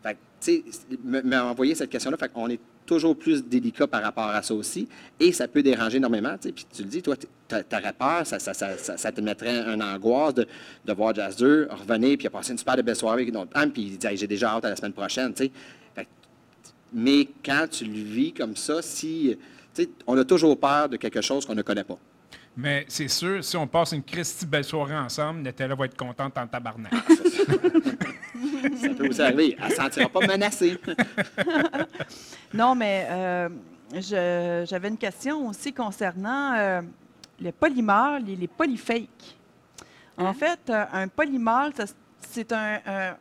[0.02, 0.64] Fait tu
[1.60, 4.88] sais, cette question-là, fait qu'on est toujours plus délicat par rapport à ça aussi,
[5.20, 7.26] et ça peut déranger énormément, tu sais, puis tu le dis, toi, tu
[7.56, 10.46] aurais peur, ça, ça, ça, te mettrait un angoisse de,
[10.84, 13.50] de voir Jazz 2 revenir, puis passé une super de belle soirée avec une autre
[13.72, 15.50] puis il dit, Hey, j'ai déjà hâte à la semaine prochaine, tu sais.
[16.92, 19.36] Mais quand tu le vis comme ça, si.
[20.06, 21.96] on a toujours peur de quelque chose qu'on ne connaît pas.
[22.54, 26.36] Mais c'est sûr, si on passe une Christie belle soirée ensemble, Nathalie va être contente
[26.36, 26.92] en tabarnak.
[28.80, 29.56] Ça peut vous arriver.
[29.58, 30.78] Elle ne se sentira pas menacée.
[32.54, 33.48] Non, mais euh,
[33.94, 36.82] je- j'avais une question aussi concernant euh,
[37.40, 39.36] les polymères, les, les polyfakes.
[40.18, 41.70] En fait, euh, un polymère,
[42.20, 43.16] c'est un, un-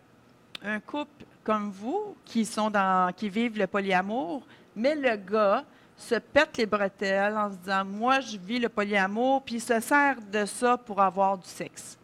[0.66, 4.43] un couple comme vous qui sont dans, qui vivent le polyamour,
[4.75, 5.63] mais le gars
[5.97, 9.80] se pète les bretelles en se disant moi je vis le polyamour, puis il se
[9.80, 11.97] sert de ça pour avoir du sexe.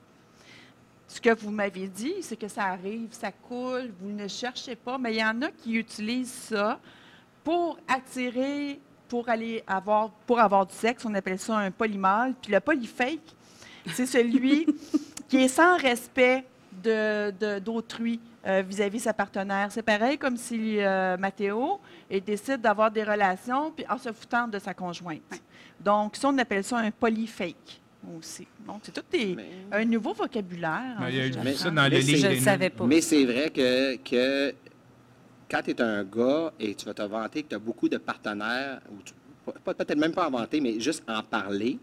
[1.07, 4.97] Ce que vous m'avez dit, c'est que ça arrive, ça coule, vous ne cherchez pas,
[4.97, 6.79] mais il y en a qui utilisent ça
[7.43, 11.05] pour attirer, pour aller avoir, pour avoir du sexe.
[11.05, 12.33] On appelle ça un polymale.
[12.41, 13.21] Puis le polyfake,
[13.93, 14.67] c'est celui
[15.29, 16.43] qui est sans respect
[16.83, 17.59] de- de-
[18.47, 19.67] euh, vis-à-vis sa partenaire.
[19.71, 21.79] C'est pareil comme si euh, Mathéo
[22.25, 25.21] décide d'avoir des relations puis en se foutant de sa conjointe.
[25.79, 27.81] Donc, ça, on appelle ça un polyfake
[28.17, 28.47] aussi.
[28.65, 30.97] Donc, c'est tout des- Mais- un nouveau vocabulaire.
[30.99, 31.51] Mais il y a fait, eu j'apprends.
[31.55, 32.17] ça dans le Mais livre.
[32.19, 32.85] Je ne le savais pas.
[32.85, 34.55] Mais c'est vrai que, que
[35.51, 37.97] quand tu es un gars et tu vas te vanter que tu as beaucoup de
[37.97, 41.79] partenaires, ou peut-être même pas en vanter, mais juste en parler,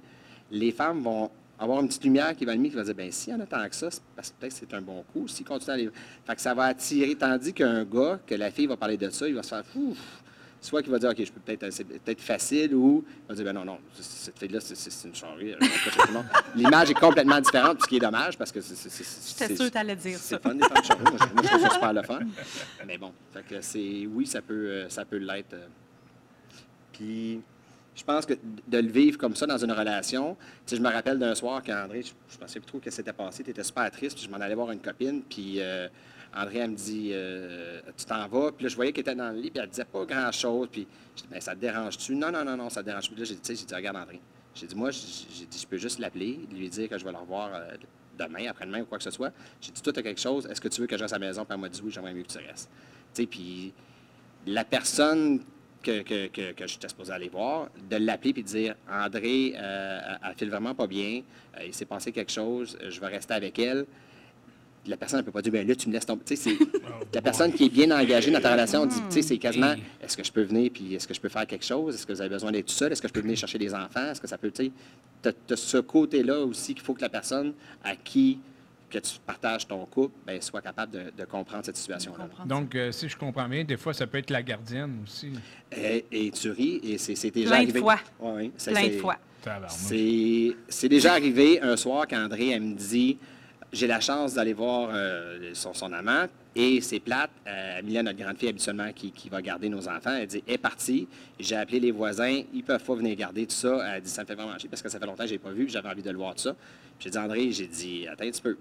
[0.50, 3.30] les femmes vont avoir une petite lumière qui va allumer, qui va dire, ben si
[3.30, 5.28] y en a tant que ça, c'est parce que peut-être c'est un bon coup.
[5.28, 5.90] S'il continue à aller...
[6.26, 9.28] Fait que ça va attirer, tandis qu'un gars, que la fille va parler de ça,
[9.28, 9.98] il va se faire, Ouf!
[10.60, 13.44] soit qu'il va dire, OK, je peux peut-être, c'est peut-être facile, ou il va dire,
[13.44, 15.52] ben non, non, cette fille-là, c'est- une charrue.
[16.56, 18.74] L'image est complètement différente, ce qui est dommage, parce que c'est...
[18.74, 21.02] c'est- c'est- J'étais c'est- sûre que tu allais dire c'est fun, des femmes charrues.
[21.02, 22.20] Moi, je, moi, je trouve ça super le fun.
[22.86, 25.54] Mais bon, fait que c'est, oui, ça peut, euh, ça peut l'être.
[26.92, 27.40] Puis,
[27.94, 30.90] je pense que de le vivre comme ça dans une relation, tu sais, je me
[30.90, 33.90] rappelle d'un soir qu'André, je, je pensais plus trop que c'était passé, tu étais super
[33.90, 35.88] triste, puis je m'en allais voir une copine, puis euh,
[36.36, 39.30] André, elle me dit, euh, tu t'en vas, puis là, je voyais qu'elle était dans
[39.30, 42.16] le lit, puis elle disait pas grand-chose, puis je dis, ben, ça te dérange-tu?
[42.16, 43.18] Non, non, non, non, ça te dérange plus.
[43.18, 44.20] Là, j'ai dit, j'ai dit, regarde, André,
[44.54, 47.18] J'ai dit, moi, j'ai dit, je peux juste l'appeler, lui dire que je vais le
[47.18, 47.76] revoir euh,
[48.18, 49.32] demain, après-demain ou quoi que ce soit.
[49.60, 51.18] J'ai dit, toi, tu as quelque chose, est-ce que tu veux que je reste à
[51.18, 51.44] la maison?
[51.44, 52.68] Puis elle m'a dit, oui, j'aimerais mieux que tu restes.
[53.14, 53.72] Tu sais, puis
[54.46, 55.40] la personne
[55.84, 60.00] que, que, que, que j'étais supposé aller voir, de l'appeler puis de dire, André, euh,
[60.04, 61.22] elle elle file vraiment pas bien,
[61.56, 63.84] euh, il s'est passé quelque chose, je vais rester avec elle
[64.86, 66.20] la personne ne peut pas dire, ben là, tu me laisses tomber.
[66.36, 66.58] C'est
[67.14, 70.14] la personne qui est bien engagée dans ta relation dit, tu sais, c'est quasiment, est-ce
[70.14, 71.94] que je peux venir, puis est-ce que je peux faire quelque chose?
[71.94, 72.92] Est-ce que vous avez besoin d'être tout seul?
[72.92, 74.10] Est-ce que je peux venir chercher des enfants?
[74.10, 74.72] Est-ce que ça peut, tu sais,
[75.22, 78.40] t'as- t'as ce côté-là aussi qu'il faut que la personne à qui
[79.00, 82.28] que tu partages ton couple, ben, soit capable de, de comprendre cette situation-là.
[82.46, 85.32] Donc, euh, si je comprends bien, des fois, ça peut être la gardienne aussi.
[85.76, 87.80] Et, et tu ris, et c'est déjà Plein de arrivé.
[87.80, 87.98] fois.
[88.20, 89.16] Ouais, Plein de c'est- fois.
[90.68, 93.18] C'est déjà arrivé un soir qu'André, elle me dit
[93.72, 96.26] J'ai la chance d'aller voir euh, son, son amant
[96.56, 97.30] et c'est plate.
[97.46, 100.54] Euh, Amelia, notre grande fille, habituellement, qui, qui va garder nos enfants, elle dit Elle
[100.54, 101.08] est partie.
[101.40, 103.96] J'ai appelé les voisins, ils peuvent pas venir garder tout ça.
[103.96, 105.38] Elle dit Ça me fait vraiment chier parce que ça fait longtemps que je l'ai
[105.38, 106.54] pas vu, j'avais envie de le voir tout ça.
[107.00, 108.56] J'ai dit André, j'ai dit Attends un petit peu.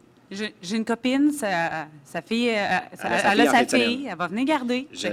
[0.62, 2.56] J'ai une copine, sa, sa fille, euh,
[2.96, 4.88] sa- Elle a sa elle a fille sa elle va venir garder.
[4.92, 5.08] J'ai-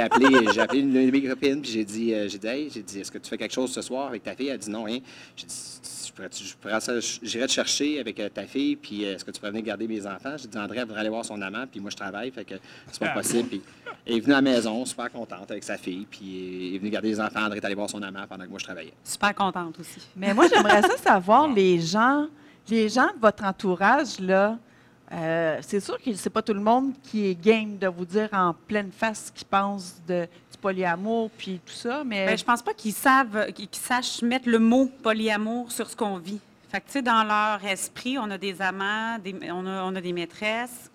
[0.00, 2.82] appelé, j'ai appelé une de mes copines, puis j'ai dit, euh, j'ai dit, Hey, j'ai
[2.82, 4.48] dit, est-ce que tu fais quelque chose ce soir avec ta fille?
[4.48, 4.98] Elle dit non, rien.
[5.36, 5.54] J'ai dit,
[7.22, 10.06] j'irai te chercher avec euh, ta fille, puis est-ce que tu pourrais venir garder mes
[10.06, 10.36] enfants?
[10.36, 12.54] J'ai dit, André, elle voudrait aller voir son amant, puis moi, je travaille, fait que
[12.90, 13.48] c'est pas possible.
[13.48, 13.62] Puis
[14.06, 16.90] elle est venue à la maison, super contente avec sa fille, puis elle est venue
[16.90, 17.40] garder les enfants.
[17.44, 18.92] André est allé voir son amant pendant que moi, je travaillais.
[19.04, 20.00] Super contente aussi.
[20.16, 22.26] Mais moi, j'aimerais ça savoir, les gens,
[22.68, 24.58] les gens de votre entourage, là,
[25.12, 28.28] euh, c'est sûr que c'est pas tout le monde qui est game de vous dire
[28.32, 32.44] en pleine face ce qu'ils pensent de, du polyamour puis tout ça, mais Ben, je
[32.44, 36.40] pense pas qu'ils savent, qu'ils sachent mettre le mot polyamour sur ce qu'on vit.
[36.70, 39.16] Fait que, dans leur esprit, on a des amants,
[39.50, 40.88] on, a, des maîtresses.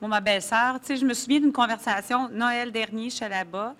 [0.00, 3.74] Moi, ma belle-sœur, je me souviens d'une conversation Noël dernier, je là-bas,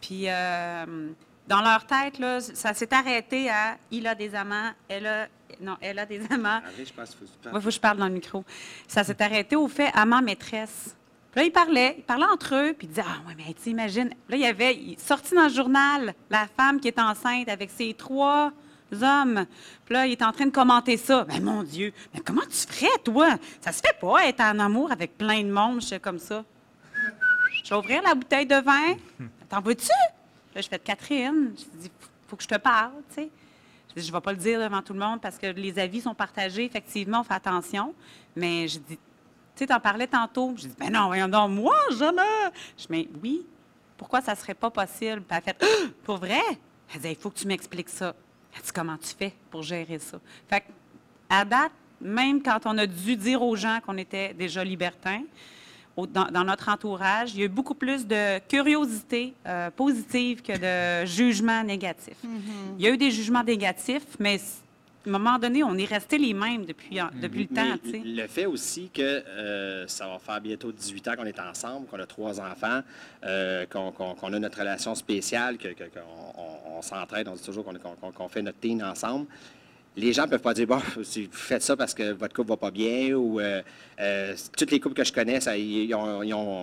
[0.00, 1.10] puis euh,
[1.48, 5.26] dans leur tête, là, ça s'est arrêté à «il a des amants, elle a...»
[5.60, 6.58] Non, elle a des amants.
[6.58, 8.44] André, je pense qu'il faut que tu Il faut que je parle dans le micro.
[8.88, 10.94] Ça s'est arrêté au fait amant-maîtresse.
[11.32, 13.70] Puis là, ils parlaient, ils parlaient entre eux, puis ils disaient Ah, ouais, mais tu
[13.70, 14.08] imagines.
[14.28, 17.70] Là, il y avait il- sorti dans le journal la femme qui est enceinte avec
[17.70, 18.52] ses trois
[19.00, 19.46] hommes.
[19.84, 21.24] Puis là, il est en train de commenter ça.
[21.28, 23.28] Mais mon Dieu, mais comment tu ferais, toi?
[23.60, 26.44] Ça se fait pas être en amour avec plein de monde, je sais comme ça.
[27.64, 28.94] Je vais ouvrir la bouteille de vin.
[29.48, 29.88] T'en veux-tu?
[30.56, 31.52] Là, je fais Catherine.
[31.54, 31.90] Je dis,
[32.26, 33.30] faut que je te parle, tu sais.
[33.94, 36.14] Je ne vais pas le dire devant tout le monde parce que les avis sont
[36.14, 36.64] partagés.
[36.64, 37.94] Effectivement, on fait attention.
[38.34, 38.98] Mais je dis, tu
[39.54, 40.54] sais, t'en parlais tantôt.
[40.56, 42.22] Je dis, ben non, voyons donc, moi, jamais.
[42.78, 43.46] Je dis, oui,
[43.98, 45.20] pourquoi ça serait pas possible?
[45.20, 46.40] Puis elle fait, Ah, pour vrai?
[46.94, 48.14] Elle dit, il faut que tu m'expliques ça.
[48.54, 50.18] Elle dit, comment tu fais pour gérer ça?
[50.48, 50.64] Fait
[51.28, 55.22] à date, même quand on a dû dire aux gens qu'on était déjà libertins,
[55.96, 60.42] au- dans, dans notre entourage, il y a eu beaucoup plus de curiosité euh, positive
[60.42, 60.52] que
[61.02, 62.14] de jugement négatif.
[62.78, 66.18] Il y a eu des jugements négatifs, mais à un moment donné, on est restés
[66.18, 67.78] les mêmes depuis, en- depuis le Mais temps.
[68.04, 72.00] Le fait aussi que euh, ça va faire bientôt 18 ans qu'on est ensemble, qu'on
[72.00, 72.80] a trois enfants,
[73.24, 76.00] euh, qu'on a notre relation spéciale, que- qu'on
[76.36, 79.26] on, on s'entraide, on dit toujours qu'on fait notre team ensemble.
[79.96, 82.56] Les gens ne peuvent pas dire, bon, vous faites ça parce que votre couple va
[82.56, 83.62] pas bien, ou euh,
[83.98, 85.90] euh, toutes les couples que je connais, ça, ils,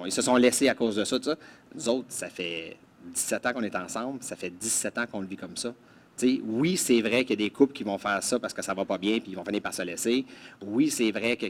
[0.10, 1.36] se sont laissés à cause de ça, ça.
[1.74, 5.28] Nous autres, ça fait 17 ans qu'on est ensemble, ça fait 17 ans qu'on le
[5.28, 5.74] vit comme ça.
[6.16, 8.54] Tu sais, oui, c'est vrai qu'il y a des couples qui vont faire ça parce
[8.54, 10.26] que ça va pas bien puis ils vont finir par se laisser.
[10.62, 11.48] Oui, c'est vrai que,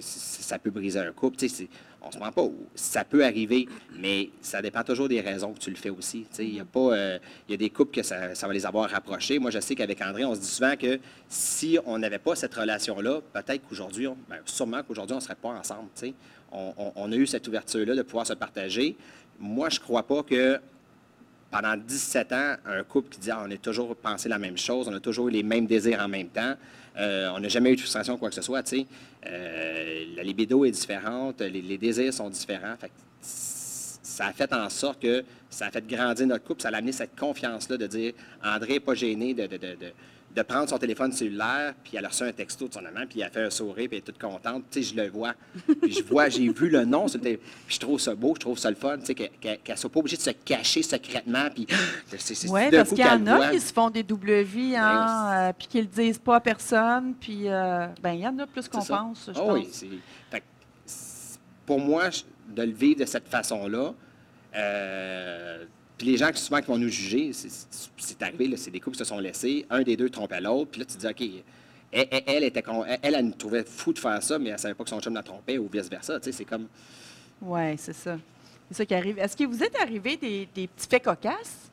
[0.00, 1.36] ça peut briser un couple.
[1.36, 1.68] Tu sais, c'est-
[2.00, 2.46] on se ment pas.
[2.74, 6.26] Ça peut arriver, mais ça dépend toujours des raisons que tu le fais aussi.
[6.38, 7.18] Il y a euh,
[7.50, 9.38] y a des couples que ça, va les avoir rapprochés.
[9.38, 12.54] Moi, je sais qu'avec André, on se dit souvent que si on n'avait pas cette
[12.54, 15.88] relation-là, peut-être qu'aujourd'hui, ben, sûrement qu'aujourd'hui, on ne serait pas ensemble.
[16.50, 18.96] On, on- a eu cette ouverture-là de pouvoir se partager.
[19.38, 20.58] Moi, je crois pas que
[21.52, 24.88] pendant 17 ans, un couple qui dit ah, on a toujours pensé la même chose,
[24.88, 26.54] on a toujours eu les mêmes désirs en même temps,
[26.96, 28.62] euh, on n'a jamais eu de frustration, quoi que ce soit.
[28.62, 28.86] tu sais.
[29.26, 32.74] Euh, la libido est différente, les, désirs sont différents.
[32.80, 36.68] Fait que ça a fait en sorte que ça a fait grandir notre couple, ça
[36.68, 39.46] a amené cette confiance-là de dire André n'est pas gêné de-
[40.34, 43.20] de prendre son téléphone cellulaire, puis elle a reçu un texto de son amant, puis
[43.20, 44.64] elle a fait un sourire, puis elle est toute contente.
[44.70, 45.34] Tu sais, je le vois.
[45.82, 47.04] Puis je vois, j'ai vu le nom.
[47.06, 49.90] Puis je trouve ça beau, je trouve ça le fun, tu sais, qu'elle qu'elle soit
[49.90, 51.66] pas obligée de se cacher secrètement, puis
[52.08, 54.02] c'est- c'est- Oui, parce qu'il y en a qui se font des
[54.42, 58.26] vies, hein, euh, puis qui le disent pas à personne, puis euh, ben il y
[58.26, 59.52] en a plus qu'on pense, je Ah pense.
[59.52, 59.86] oui, c'est-
[60.30, 60.42] fait
[61.66, 62.04] pour moi,
[62.48, 63.92] de le vivre de cette façon-là,
[64.56, 65.64] euh,
[65.98, 69.02] puis les gens qui souvent qui vont nous juger, c'est- arrivé, c'est des couples qui
[69.02, 71.44] se sont laissés, un des deux trompait l'autre, puis là, tu te dis, OK,
[71.92, 74.50] elle, elle, elle était con- elle, elle, elle nous trouvait fou de faire ça, mais
[74.50, 76.18] elle savait pas que son chum la trompait ou vice-versa.
[76.20, 76.66] Tu sais, c'est comme.
[77.40, 78.16] Oui, c'est ça.
[78.70, 79.18] C'est ça qui arrive.
[79.18, 81.68] Est-ce que vous êtes arrivé des, des petits faits cocasses?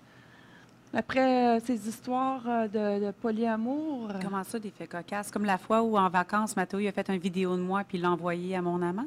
[0.92, 4.10] après euh, ces histoires euh, de, de polyamour?
[4.24, 5.30] Comment ça, des faits cocasses?
[5.30, 8.00] Comme la fois où, en vacances, Mathéo il a fait une vidéo de moi puis
[8.00, 9.06] il l'a envoyé à mon amant.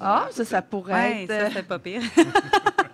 [0.00, 2.00] Ah, ça, ça pourrait être ça, euh, c'est pas pire.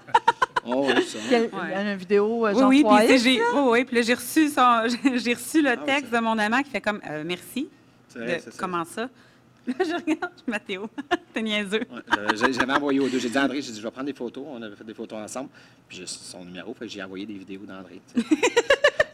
[0.74, 1.18] Oh, oui, ça.
[1.28, 1.74] quel- Ouais.
[1.92, 4.82] une vidéo euh, oui, Jean oui, puis j'ai oui, oui, puis là, j'ai reçu, son,
[5.16, 7.68] j'ai reçu le oui, texte de mon amant qui fait comme euh, merci.
[8.08, 8.56] C'est vrai, De- c'est ça.
[8.58, 9.02] comment ça?
[9.66, 10.88] Là, je regarde, Mathéo,
[11.34, 11.80] t'es niaiseux.
[11.90, 13.18] Ouais, j'ai- J'avais envoyé aux deux.
[13.18, 14.44] J'ai dit à André, j'ai dit, je vais prendre des photos.
[14.48, 15.48] On avait fait des photos ensemble.
[15.88, 18.00] Puis j'ai son numéro, fait que j'ai envoyé des vidéos d'André.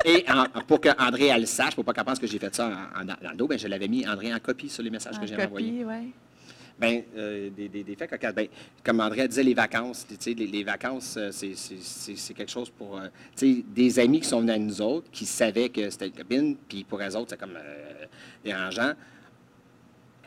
[0.05, 2.55] Et en- pour que André elle le sache, pour pas qu'elle pense que j'ai fait
[2.55, 4.91] ça en- en- dans le dos, ben, je l'avais mis André en copie sur les
[4.91, 5.71] messages que j'ai envoyés.
[5.71, 6.13] copie, oui.
[6.79, 8.35] Ben, euh, des, des, faits cocasses.
[8.35, 8.49] Ben,
[8.83, 13.09] comme André disait, les vacances, les, les vacances, euh, c'est- quelque chose pour, euh,
[13.41, 16.85] des amis qui sont venus à nous autres, qui savaient que c'était une copine, puis
[16.85, 17.59] pour eux autres, c'est comme
[18.45, 18.93] dérangeant.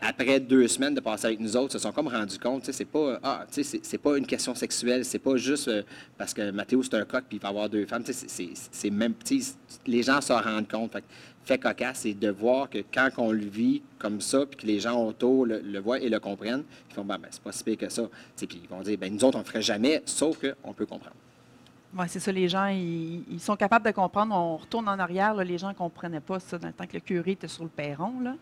[0.08, 3.20] Après deux semaines de passer avec nous autres, se sont comme rendus compte, c'est pas,
[3.24, 5.82] ah, c'est- pas une question sexuelle, c'est pas juste euh,
[6.16, 9.16] parce que Mathéo, c'est un coq, puis il va avoir deux femmes, c'est- même,
[9.88, 10.96] les gens s'en rendent compte.
[11.44, 14.80] Fait, cocasse, c'est de voir que quand on le vit comme ça, puis que les
[14.80, 17.64] gens autour le, le voient et le comprennent, ils font, ben, ben, c'est pas si
[17.64, 18.04] pire que ça.
[18.36, 21.16] Puis ils vont dire, ben, nous autres, on ne ferait jamais, sauf qu'on peut comprendre.
[21.98, 24.36] Oui, c'est ça, les gens, ils, sont capables de comprendre.
[24.36, 27.00] On retourne en arrière, les gens ne comprenaient pas ça dans le temps que le
[27.00, 28.20] curé était sur le perron.
[28.22, 28.36] Là.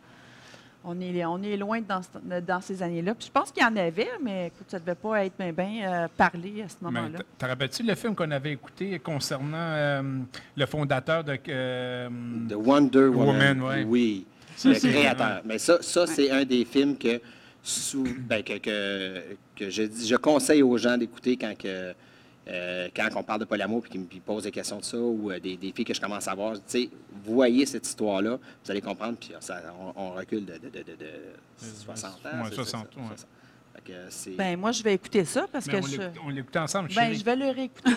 [0.85, 3.15] On, est, on est loin dans, ce- dans ces années-là.
[3.15, 6.03] Puis je pense qu'il y en avait, mais écoute, ça ne devait pas être bien
[6.03, 7.19] euh, parlé à ce moment-là.
[7.37, 10.01] Te rappelles-tu le film qu'on avait écouté concernant euh,
[10.57, 11.37] le fondateur de.
[11.47, 12.09] euh,
[12.49, 13.83] The Wonder Woman, Woman, ouais.
[13.87, 14.25] oui,
[14.57, 15.41] Ça, le c'est- créateur.
[15.45, 17.21] Mais ça, ça c'est un des films que,
[17.61, 19.21] sous, ben, que, que,
[19.55, 21.93] que je, je conseille aux gens d'écouter quand, que,
[22.47, 25.31] euh, quand on parle de polyamour et qu'ils me posent des questions de ça ou
[25.31, 26.55] euh, des, des filles que je commence à voir.
[26.55, 26.89] Tu sais,
[27.25, 30.95] voyez cette histoire-là, vous allez comprendre, puis ça, on, on recule de, de, de, de-
[30.95, 32.15] de 60 ans.
[32.25, 33.05] Ouais, c'est- c'est 60, ça, ouais.
[33.15, 33.27] c'est ça.
[33.75, 35.97] Fait que c'est- Ben, moi, je vais écouter ça parce mais que on je.
[35.97, 36.89] l'écoute- on l'écoutait ensemble.
[36.89, 37.15] Ben, chérie.
[37.17, 37.91] je vais le réécouter.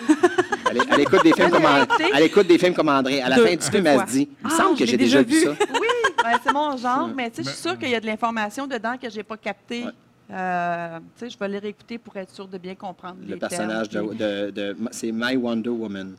[0.71, 2.03] Elle, elle écoute des films comme An- écouté?
[2.15, 3.21] elle écoute des films comme André.
[3.21, 5.21] À la fin du film, elle se dit Il me Ah, semble que j'ai déjà,
[5.21, 5.43] vu vu.
[5.43, 5.51] ça.
[5.51, 5.87] Oui,
[6.23, 8.05] ben, c'est mon genre, mais tu sais, je suis Ben, sûre qu'il y a de
[8.05, 9.83] l'information dedans que je n'ai pas capté.
[9.85, 9.91] Ouais.
[10.29, 13.39] Euh, tu sais, je vais les réécouter pour être sûre de bien comprendre Le les
[13.39, 16.15] personnage termes, de, de, de- c'est My Wonder Woman.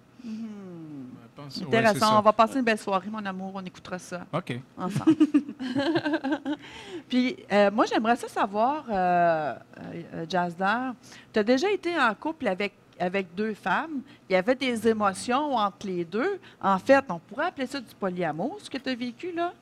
[1.36, 2.18] Pense- c'est Intéressant.
[2.18, 3.52] on va passer une belle soirée, mon amour.
[3.54, 4.58] On écoutera ça OK.
[4.76, 5.14] ensemble.
[7.08, 9.54] Puis, euh, moi, j'aimerais ça savoir, euh,
[10.14, 10.94] euh, Jazdar,
[11.32, 14.00] tu as déjà été en couple avec, avec deux femmes.
[14.28, 16.38] Il y avait des émotions entre les deux.
[16.60, 19.52] En fait, on pourrait appeler ça du polyamour, ce que tu as vécu, là?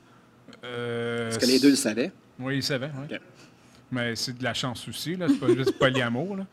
[0.65, 2.13] Euh, Est-ce que les deux le savaient?
[2.39, 2.91] Oui, ils savaient.
[2.97, 3.17] oui.
[3.17, 3.21] OK.
[3.91, 5.27] Mais c'est de la chance aussi, là.
[5.29, 6.47] C'est pas juste polyamour, là.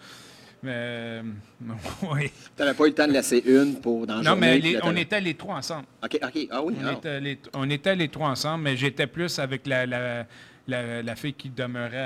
[0.61, 0.71] Mais.
[0.75, 1.21] euh,
[2.13, 2.31] oui.
[2.55, 4.59] Tu n'avais pas eu le temps de laisser une pour dans la Non, journée, mais
[4.59, 5.85] les- on t'avais- était les trois ensemble.
[6.03, 6.47] OK, OK.
[6.51, 6.91] Ah oui, On, ah.
[6.93, 10.25] était les, on était les trois ensemble, mais j'étais plus avec la, la,
[10.67, 11.97] la, la fille qui demeurait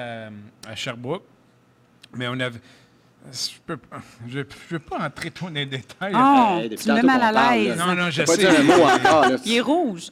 [0.65, 1.23] à, à Sherbrooke.
[2.15, 2.59] Mais on avait.
[3.31, 3.77] Je peux,
[4.29, 6.13] je, je veux pas entrer trop dans les détails.
[6.15, 7.77] Oh, Hey, depuis tu me mets mal à l'aise.
[7.77, 8.49] non, non, je T'as pas sais.
[8.49, 9.21] dit un mot encore.
[9.29, 9.35] Là.
[9.45, 10.07] Il est rouge.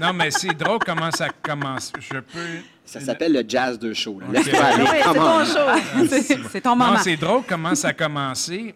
[0.00, 1.92] Non, mais c'est drôle comment ça commence.
[1.98, 2.58] Je peux.
[2.84, 4.20] Ça s'appelle le jazz de show.
[4.20, 4.26] là.
[4.30, 5.44] Oui, c'est ton on.
[5.44, 6.06] show.
[6.08, 6.92] C'est c'est ton moment.
[6.92, 8.74] Non, c'est drôle comment ça a commencé.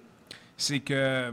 [0.56, 1.32] C'est que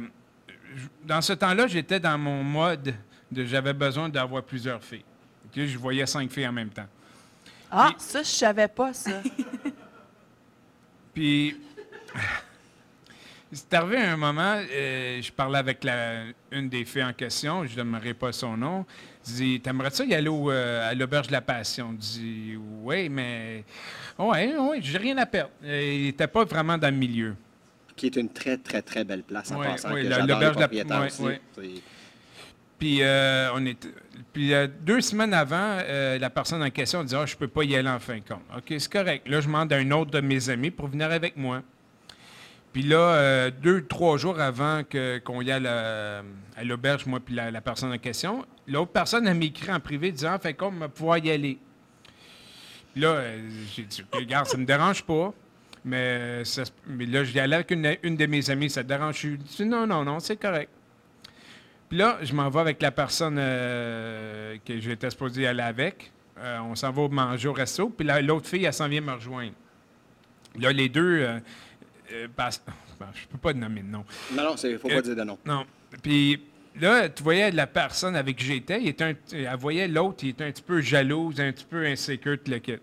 [1.04, 2.94] dans ce temps-là, j'étais dans mon mode
[3.32, 5.04] de j'avais besoin d'avoir plusieurs filles.
[5.46, 5.66] OK?
[5.66, 6.86] Je voyais cinq filles en même temps.
[7.72, 9.22] Ah, ça, je savais pas, ça.
[11.14, 11.58] Puis,
[13.52, 17.72] c'est arrivé un moment, euh, je parlais avec la- une des filles en question, je
[17.72, 18.86] ne donnerai pas son nom.
[19.28, 21.92] Je dis T'aimerais ça y aller au, euh, à l'auberge de la Passion?
[21.94, 23.64] Je dis Oui, mais.
[24.18, 25.52] Oui, oui, j'ai rien à perdre.
[25.64, 27.36] Il n'était pas vraiment dans le milieu.
[27.96, 29.94] Qui est une très, très, très belle place en Ouais, passant.
[29.94, 31.42] les l'auberge de la- ouais, ouais.
[31.56, 31.82] C'est-
[32.80, 33.76] Puis, euh, on est,
[34.32, 35.78] puis euh, deux semaines avant,
[36.20, 38.22] la personne en question dit Ah, je ne peux pas y aller en fin de
[38.28, 38.44] compte.
[38.56, 39.28] OK, c'est correct.
[39.28, 41.64] Là, je demande à un autre de mes amis pour venir avec moi.
[42.72, 44.84] Puis là, euh, deux, trois jours avant
[45.26, 46.22] qu'on y aille à,
[46.56, 50.12] à l'auberge, moi puis la, la personne en question, l'autre personne a m'écrit en privé
[50.12, 51.58] disant on va pouvoir y aller.
[52.94, 55.34] Puis là, euh, j'ai dit Regarde, ça ne me dérange pas.
[55.86, 58.90] Mais, euh, ça mais là, j'y allais avec une, une de mes amies, ça te
[58.90, 59.22] dérange?
[59.22, 60.70] Je dis Non, non, non, c'est correct.
[61.90, 66.12] Puis là, je m'en vais avec la personne euh, que j'étais supposé aller avec.
[66.40, 67.90] Euh, on s'en va manger au resto.
[67.90, 69.54] Puis là, l'autre fille, elle s'en vient me rejoindre.
[70.60, 71.20] Là, les deux.
[71.22, 72.50] euh, ben,
[73.14, 74.04] je peux pas nommer de nom.
[74.34, 75.38] Non, non, il ne faut pas dire de nom.
[75.46, 75.66] Non.
[76.02, 76.42] Puis
[76.82, 80.30] là, tu voyais la personne avec qui j'étais, il était un- elle voyait l'autre, il
[80.30, 82.76] était un petit peu jalouse, un petit peu insécure, tout le kit.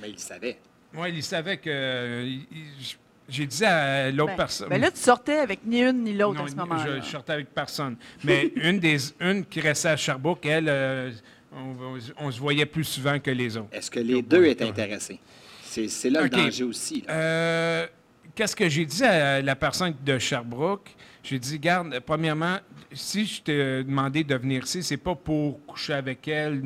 [0.00, 0.58] Mais il savait.
[0.92, 2.24] Moi, il savait que.
[2.24, 2.96] il- il-
[3.28, 4.68] j'ai dit à l'autre Ben, personne.
[4.68, 6.96] ben là, tu sortais avec ni une ni l'autre à ce moment-là.
[6.98, 7.96] je, je sortais avec personne.
[8.24, 11.12] Mais une des une qui restait à Sherbrooke, elle, euh,
[11.52, 13.68] on, on se voyait plus souvent que les autres.
[13.72, 15.20] Est-ce que les deux étaient intéressés?
[15.62, 16.32] C'est là OK.
[16.32, 17.04] le danger aussi.
[17.08, 17.86] Euh,
[18.34, 20.90] qu'est-ce que j'ai dit à la personne de Sherbrooke?
[21.22, 22.56] J'ai dit, garde, premièrement,
[22.92, 26.62] si je t'ai demandé de venir ici, c'est pas pour coucher avec elle.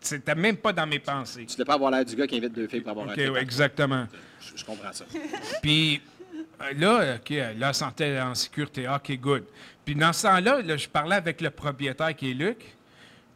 [0.00, 1.44] C'était même pas dans mes pensées.
[1.46, 3.30] Tu ne pas avoir l'air du gars qui invite deux filles pour avoir OK, un
[3.30, 4.06] ouais, exactement.
[4.40, 5.04] Je, je comprends ça.
[5.62, 6.00] Puis
[6.62, 8.88] euh, là, OK, là, sentait en sécurité.
[8.88, 9.44] OK, good.
[9.84, 12.76] Puis dans ce temps-là, là, je parlais avec le propriétaire qui est Luc.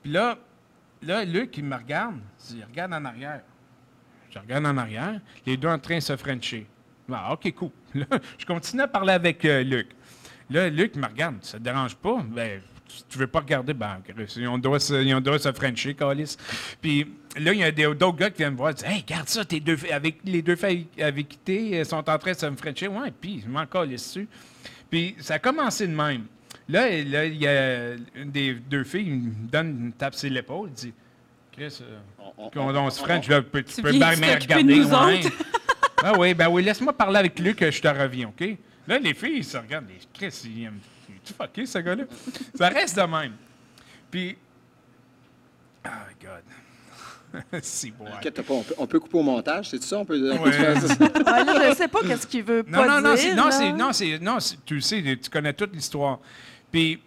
[0.03, 0.39] Puis là,
[1.03, 2.17] là, Luc, il me regarde.
[2.51, 3.41] Il dit, regarde en arrière.
[4.31, 5.21] Je regarde en arrière.
[5.47, 6.67] Les deux en train de se frencher.
[7.13, 7.71] Ah, OK, cool.
[7.95, 8.07] Là,
[8.39, 9.89] je continue à parler avec euh, Luc.
[10.51, 11.37] Là, Luc me regarde.
[11.43, 12.23] Ça te dérange pas?
[12.29, 12.61] Ben,
[13.09, 13.73] tu- veux pas regarder?
[13.75, 16.37] Ben, Chris, ils ont le droit de se, droit de se frencher, Calis.
[16.81, 17.07] Puis
[17.39, 18.71] là, il y a des- d'autres gars qui viennent me voir.
[18.73, 21.71] Ils disent, Hey, regarde ça, tes deux, filles- avec, les deux filles avec qui t'es,
[21.71, 22.89] elles sont en train de se me frencher.
[22.89, 24.29] Ouais, puis je m'en calisse dessus.
[24.91, 26.25] Puis ça a commencé de même.
[26.69, 30.31] Là, là, il y a une des deux filles, il me donne une tape sur
[30.31, 30.69] l'épaule.
[30.71, 30.93] Il dit,
[31.53, 34.17] Chris, euh, On- on- qu'on on se on- French, là, peux- tu Tu peux bien
[34.17, 34.81] me regarder.
[34.83, 35.21] ouais.
[36.03, 38.57] Ah oui, ben oui, laisse-moi parler avec Luc, je te reviens, OK?
[38.87, 39.89] Là, les filles, ils se regardent.
[39.89, 40.79] Les Chris, il aime.
[41.25, 42.05] Tu fucké, ce gars-là?
[42.55, 43.33] Ça reste de même.
[44.11, 44.37] Puis.
[45.87, 45.89] Oh,
[46.21, 47.43] God.
[47.63, 47.93] si.
[48.17, 49.99] Inquiète pas, on peut, on peut couper au montage, c'est ça?
[49.99, 50.39] On peut, Ouais.
[51.27, 53.23] Ah, là, je ne sais pas qu'est-ce qu'il veut Non, pas non, non, dire.
[53.23, 53.51] c'est, non, là.
[53.51, 56.21] c'est, non, c'est, non, c'est- tu le sais, tu connais toute l'histoire.
[56.71, 57.03] Puis,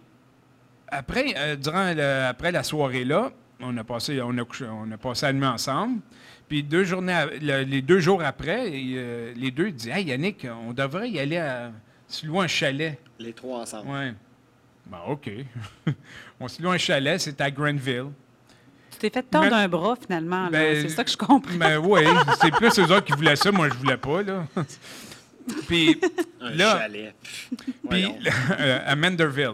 [0.89, 4.97] après, euh, durant le- après la soirée là, on a passé, on a on a
[4.97, 6.01] passé la nuit ensemble.
[6.47, 10.47] Puis deux journées, le- les deux jours après, et, euh, les deux disent, hey Yannick,
[10.67, 11.71] on devrait y aller à,
[12.07, 12.97] se louer un chalet.
[13.19, 13.89] Les trois ensemble.
[13.89, 14.13] Ouais.
[14.85, 15.29] Ben ok.
[16.39, 18.05] on se loue un chalet, c'est à Grenville.
[18.91, 20.43] Tu t'es fait tordre Mais- un bras, finalement.
[20.45, 20.49] là.
[20.49, 21.55] Ben, c'est ça que je comprends.
[21.57, 22.01] Ben oui,
[22.41, 24.45] c'est plus eux autres qui voulaient ça, moi je voulais pas là.
[25.67, 25.99] Puis
[26.41, 27.15] Un là, chalet.
[27.89, 28.05] Puis,
[28.59, 29.53] euh, à Manderville.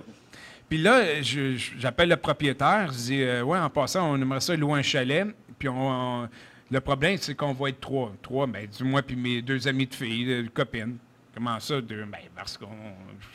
[0.70, 2.88] Puis là, j'appelle le propriétaire.
[2.92, 5.28] Je dis, euh, ouais, en passant, on aimerait ça louer un chalet.
[5.60, 6.30] Puis on, on-
[6.72, 8.12] le problème, c'est qu'on va être trois.
[8.22, 10.98] Trois, ben, du moi puis mes deux amis de filles, de copines.
[11.34, 12.06] Comment ça, deux?
[12.06, 12.68] Ben, parce qu'on.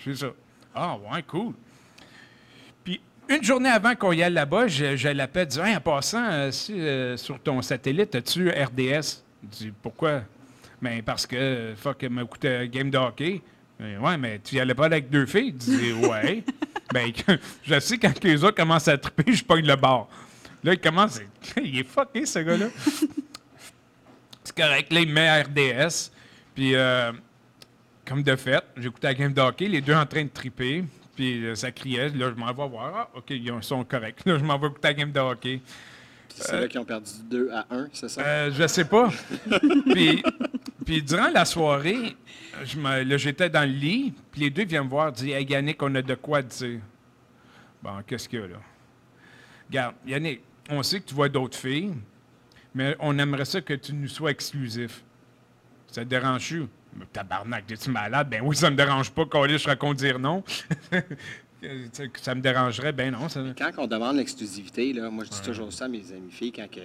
[0.04, 0.28] C'est ça.
[0.74, 1.54] Ah, ouais, cool.
[2.84, 5.80] Puis, une journée avant qu'on y aille là-bas, je, je l'appelle, je dis, Hey, en
[5.80, 9.22] passant, euh, si, euh, sur ton satellite, as-tu RDS?
[9.42, 10.22] Je dis, pourquoi?
[10.80, 13.42] Ben, parce que, fuck, elle m'a coûté un game de hockey.
[13.78, 15.54] Ben, ouais, mais tu y allais pas avec deux filles?
[15.60, 16.44] Je dis, ouais.
[16.92, 17.12] ben,
[17.62, 20.08] je sais quand les autres commencent à triper, je pogne le bar.
[20.64, 22.66] Là, il commence, à- il est fucké, ce gars-là.
[24.44, 24.92] C'est correct.
[24.92, 26.10] Là, il met à RDS.
[26.54, 27.12] Puis, euh,
[28.06, 30.84] comme de fait, j'écoutais la game de hockey, les deux en train de triper.
[31.14, 32.08] Puis, euh, ça criait.
[32.10, 32.92] Là, je m'en vais voir.
[32.96, 34.20] Ah, OK, ils sont corrects.
[34.26, 35.60] Là, je m'en vais écouter la game de hockey.
[36.28, 38.20] Puis c'est là qu'ils ont perdu 2 à 1, c'est ça?
[38.20, 39.10] Euh, je sais pas.
[39.90, 40.22] puis,
[40.84, 42.14] puis durant la soirée,
[42.64, 45.44] je me- là, j'étais dans le lit, puis les deux viennent me voir, disent Hey
[45.46, 46.80] Yannick, on a de quoi dire.
[47.82, 48.56] Bon, qu'est-ce qu'il y a là?
[49.68, 50.40] Regarde, Yannick,
[50.70, 51.94] on sait que tu vois d'autres filles,
[52.74, 55.02] mais on aimerait ça que tu nous sois exclusif.
[55.88, 56.66] Ça te dérange-tu?
[56.96, 58.28] Mais Tabarnak, es-tu malade?
[58.30, 60.42] Ben oui, ça me dérange pas, quand je raconte dire non.
[62.20, 63.28] ça me dérangerait, ben non.
[63.28, 63.42] Ça...
[63.56, 66.70] Quand on demande l'exclusivité, là, moi je dis toujours ça à mes amis filles, quand,
[66.70, 66.80] que,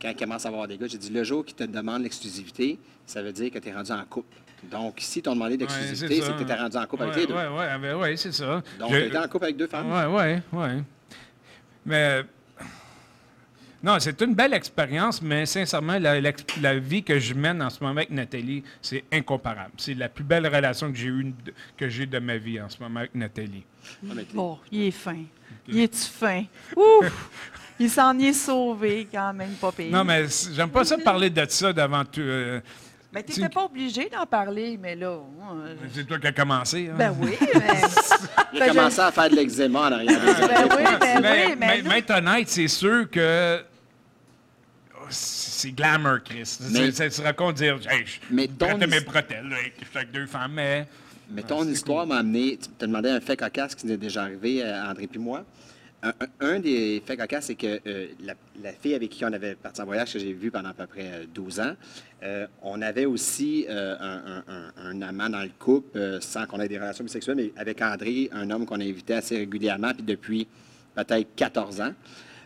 [0.00, 2.78] quand ils commencent à avoir des gars, j'ai dit le jour qu'ils te demandent l'exclusivité,
[3.06, 4.36] ça veut dire que tu es rendu en couple.
[4.70, 7.20] Donc, si t'ont demandé l'exclusivité, Ouais, c'est que tu étais rendu en couple ouais, avec
[7.20, 7.34] les deux.
[7.34, 8.62] Ouais, ouais, ben ouais, c'est ça.
[8.78, 9.86] Donc, Je- tu étais en couple avec deux femmes.
[9.90, 10.82] Oui, oui, oui.
[11.88, 12.22] Mais.
[13.80, 17.78] Non, c'est une belle expérience, mais sincèrement, la, la vie que je mène en ce
[17.80, 19.70] moment avec Nathalie, c'est incomparable.
[19.76, 22.68] C'est la plus belle relation que j'ai eue de- que j'ai de ma vie en
[22.68, 23.62] ce moment avec Nathalie.
[24.34, 25.22] Bon, il est fin.
[25.68, 26.42] Il est-tu fin?
[26.76, 27.30] Ouf!
[27.78, 29.92] Il s'en est sauvé quand même, pas pire.
[29.92, 32.20] Non, mais j'aime pas ça parler de ça devant tout.
[32.20, 32.60] euh,
[33.12, 35.18] Mais tu n'étais pas obligé d'en parler, mais là...
[35.94, 36.88] c'est toi qui as commencé.
[36.90, 36.94] hein?
[36.98, 37.80] Ben oui, mais...
[38.52, 40.20] Il a Ben, commencé à faire de l'eczéma en arrière.
[40.20, 41.82] des Ben oui, ben Mais, oui, mais...
[41.82, 43.62] mais- être honnête, c'est sûr que.
[44.94, 46.58] oh, C'est glamour, Chris.
[46.70, 50.26] Mais- C'est se raconte dire hey, je Mais ton mes bretelles là, avec, avec deux
[50.26, 50.86] femmes, mais.
[51.30, 52.58] Mais ton histoire m'a amené.
[52.58, 55.44] Tu t'as demandé un fait cocasse qui nous est déjà arrivé, euh, André puis moi.
[56.40, 59.80] Un, des faits cocasses, c'est que euh, la, la fille avec qui on avait parti
[59.80, 61.74] en voyage, que j'ai vu pendant à peu près euh, 12 ans,
[62.22, 66.46] euh, on avait aussi euh, un, un- un- un amant dans le couple, euh, sans
[66.46, 70.04] qu'on ait des relations bisexuelles, mais avec André, un homme qu'on invitait assez régulièrement, puis
[70.04, 70.46] depuis
[70.94, 71.92] peut-être 14 ans,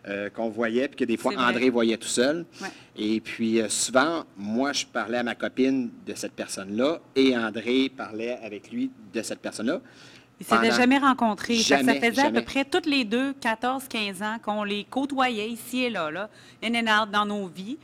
[0.09, 1.33] euh, qu'on voyait, puis que des fois.
[1.51, 2.47] André voyait tout seul.
[2.61, 2.69] Ouais.
[2.97, 7.91] Et puis euh, souvent, moi, je parlais à ma copine de cette personne-là, et André
[7.95, 9.83] parlait avec lui de cette personne-là.
[10.41, 11.55] Ils ne s'étaient Pendant- jamais rencontrés.
[11.57, 12.39] Jamais, ça faisait jamais.
[12.39, 16.11] à peu près toutes les deux, 14, 15 ans, qu'on les côtoyait ici et là,
[16.11, 16.29] là,
[16.63, 17.79] in and out dans nos vies.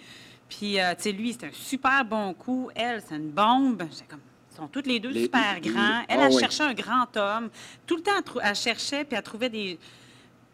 [0.49, 2.68] Puis, euh, tu sais, lui, c'est un super bon coup.
[2.74, 3.84] Elle, c'est une bombe.
[3.92, 4.20] J'étais comme,
[4.51, 6.01] ils sont toutes les deux Les- super grands.
[6.09, 6.40] Elle, Ah elle oui.
[6.40, 7.51] cherchait un grand homme.
[7.86, 9.78] Tout le temps, elle, cherchait, puis elle trouvait des...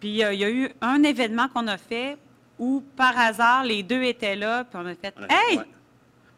[0.00, 2.18] Puis, euh, il y a eu un événement qu'on a fait
[2.58, 5.58] où, par hasard, les deux étaient là, puis on a fait a- Hey!
[5.58, 5.64] ouais.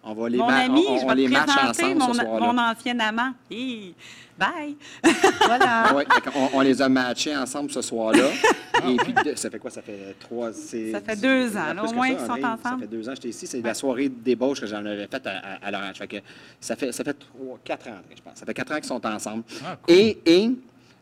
[0.09, 2.15] On va les, Mon ami, on, on je vais les te match présenter ensemble mon,
[2.15, 2.53] ce soir-là.
[2.53, 3.33] mon ancien amant.
[3.51, 3.95] Hi,
[4.39, 4.77] Bye!
[5.47, 5.95] Voilà.
[5.95, 8.29] Ouais, qu'on- on, les a matchés ensemble ce soir-là.
[8.89, 9.71] Et puis, ça fait quoi?
[9.71, 10.53] Ça fait trois...
[10.53, 12.43] Ça fait deux ans, là, au moins ça, qu'ils sont André.
[12.43, 12.81] Ça ensemble.
[12.83, 13.47] fait deux ans que j'étais ici.
[13.47, 15.97] C'est la soirée d'ébauche que j'en avais faite à, à, à l'orange.
[15.97, 16.17] Fait que
[16.61, 18.35] ça fait, ça fait trois, quatre ans, je pense.
[18.37, 19.43] Ça fait quatre ans qu'ils sont ensemble.
[19.65, 19.95] Ah, cool.
[19.95, 20.51] et, et,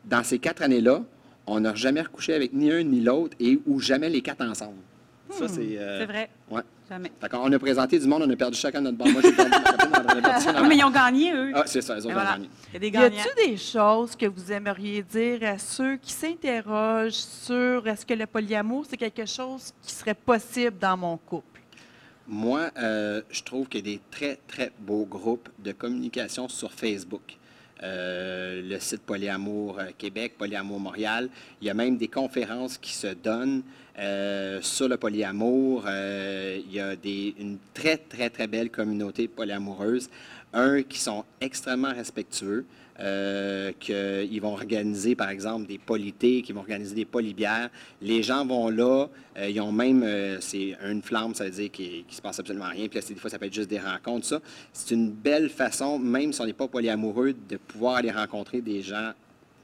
[0.05, 1.03] dans ces quatre années-là,
[1.47, 4.79] on n'a jamais recouché avec ni un ni l'autre et ou jamais les quatre ensemble.
[5.31, 5.61] Ça, c'est...
[5.77, 6.31] euh, Hmm, C'est vrai.
[6.51, 6.63] Ouais.
[6.89, 7.11] Jamais.
[7.31, 9.09] Qu'on a présenté du monde, on a perdu chacun notre bord.
[9.09, 9.59] Moi, j'ai perdu ma
[10.57, 11.51] Ah, mais ils ont gagné, eux.
[11.55, 12.33] Ah, c'est ça, autres ont voilà.
[12.33, 12.49] gagné.
[12.69, 13.07] Il y a des Y gagnants.
[13.23, 18.27] a-t-il des choses que vous aimeriez dire à ceux qui s'interrogent sur est-ce que le
[18.27, 21.61] polyamour, c'est quelque chose qui serait possible dans mon couple?
[22.27, 26.73] Moi, euh, je trouve qu'il y a des très, très beaux groupes de communication sur
[26.73, 27.37] Facebook.
[27.85, 31.29] Euh, le site Polyamour euh, Québec, Polyamour Montréal.
[31.61, 33.63] Il y a même des conférences qui se donnent
[33.99, 35.85] euh, sur le polyamour.
[35.87, 40.09] Il y a des, une très, très, très belle communauté polyamoureuse.
[40.55, 42.65] Un, qui sont extrêmement respectueux,
[43.01, 47.71] euh, qu'ils vont organiser, par exemple, des polités, qu'ils vont organiser des polybières.
[48.01, 51.71] Les gens vont là, euh, ils ont même, euh, c'est une flamme, ça veut dire
[51.73, 52.87] qu'il ne se passe absolument rien.
[52.89, 54.41] Puis là, des fois, ça peut être juste des rencontres, ça.
[54.73, 58.81] C'est une belle façon, même si on n'est pas polyamoureux, de pouvoir aller rencontrer des
[58.83, 59.11] gens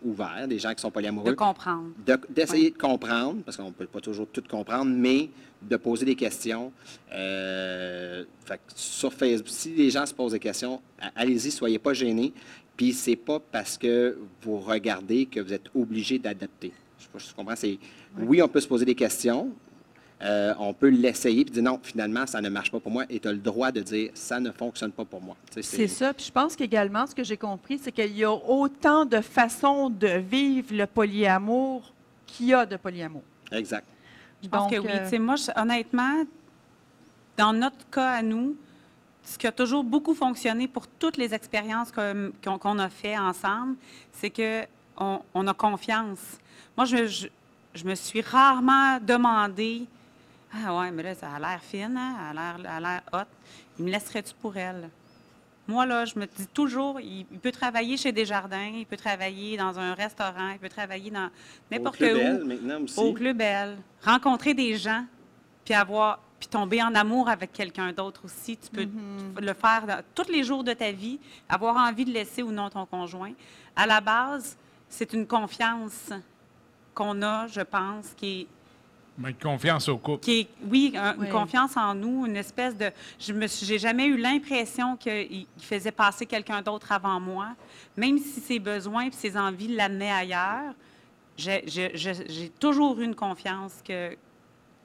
[0.02, 1.90] ouverts, des gens qui sont De polyamoureux comprendre.
[2.06, 5.28] de- d'essayer de comprendre, parce qu'on ne peut pas toujours tout comprendre, mais
[5.60, 6.72] de poser des questions.
[7.12, 10.80] Euh, fait que sur Facebook, si les gens se posent des questions,
[11.14, 12.32] allez-y, soyez pas gênés.
[12.80, 16.72] Puis c'est pas parce que vous regardez que vous êtes obligé d'adapter.
[16.98, 17.54] Je sais pas si tu comprends.
[17.54, 17.78] C'est
[18.16, 19.50] oui, on peut se poser des questions.
[20.22, 23.04] euh, on peut l'essayer puis dire non, finalement, ça ne marche pas pour moi.
[23.10, 25.36] Et tu as le droit de dire ça ne fonctionne pas pour moi.
[25.50, 26.14] C'est ça.
[26.14, 29.90] Puis je pense qu'également, ce que j'ai compris, c'est qu'il y a autant de façons
[29.90, 31.92] de vivre le polyamour
[32.26, 33.22] qu'il y a de polyamour.
[33.52, 33.86] Exact.
[34.42, 34.90] Je pense Donc, que oui.
[35.18, 36.24] euh, moi, je- honnêtement,
[37.36, 38.56] dans notre cas à nous,
[39.24, 43.76] ce qui a toujours beaucoup fonctionné pour toutes les expériences qu'on a fait ensemble,
[44.12, 44.64] c'est que
[44.96, 46.38] on, on a confiance.
[46.76, 47.28] Moi, je, je,
[47.74, 49.86] je me suis rarement demandé
[50.52, 52.16] Ah ouais, mais là, ça a l'air fine, hein?
[52.58, 53.28] elle a l'air- hot.
[53.78, 54.90] Il me laisserait-tu pour elle?
[55.68, 59.56] Moi, là, je me dis toujours, il, il peut travailler chez Desjardins, il peut travailler
[59.56, 61.30] dans un restaurant, il peut travailler dans
[61.70, 62.98] n'importe Club où Bell, maintenant aussi.
[62.98, 65.04] au Club Belle, rencontrer des gens,
[65.64, 68.56] puis avoir, puis tomber en amour avec quelqu'un d'autre aussi.
[68.56, 68.86] Tu peux
[69.34, 72.50] peux le faire dans- tous les jours de ta vie, avoir envie de laisser ou
[72.50, 73.32] non ton conjoint.
[73.76, 74.56] À la base,
[74.88, 76.10] c'est une confiance
[76.94, 78.46] qu'on a, je pense, qui est
[79.18, 80.24] Mais confiance au couple.
[80.24, 81.26] qui est, oui, un- Oui.
[81.26, 82.90] une confiance en nous, une espèce de.
[83.18, 87.48] Je me suis, j'ai jamais eu l'impression qu'il il faisait passer quelqu'un d'autre avant moi,
[87.98, 90.72] même si ses besoins et ses envies l'amenaient ailleurs.
[91.36, 94.16] J'ai, j'ai- j'ai- j'ai toujours eu une confiance que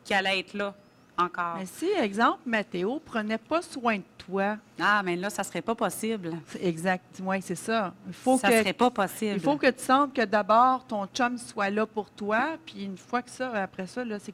[0.03, 0.75] qu'elle allait être là
[1.17, 1.55] encore.
[1.59, 5.75] Mais si, exemple, Mathéo prenait pas soin de toi, Ah, mais là, ça serait pas
[5.75, 6.33] possible.
[6.59, 7.93] exact, oui, c'est ça.
[8.07, 9.33] Il faut ça que serait pas possible.
[9.35, 12.97] Il faut que tu sentes que d'abord ton chum soit là pour toi, puis une
[12.97, 14.33] fois que ça, après ça, là, c'est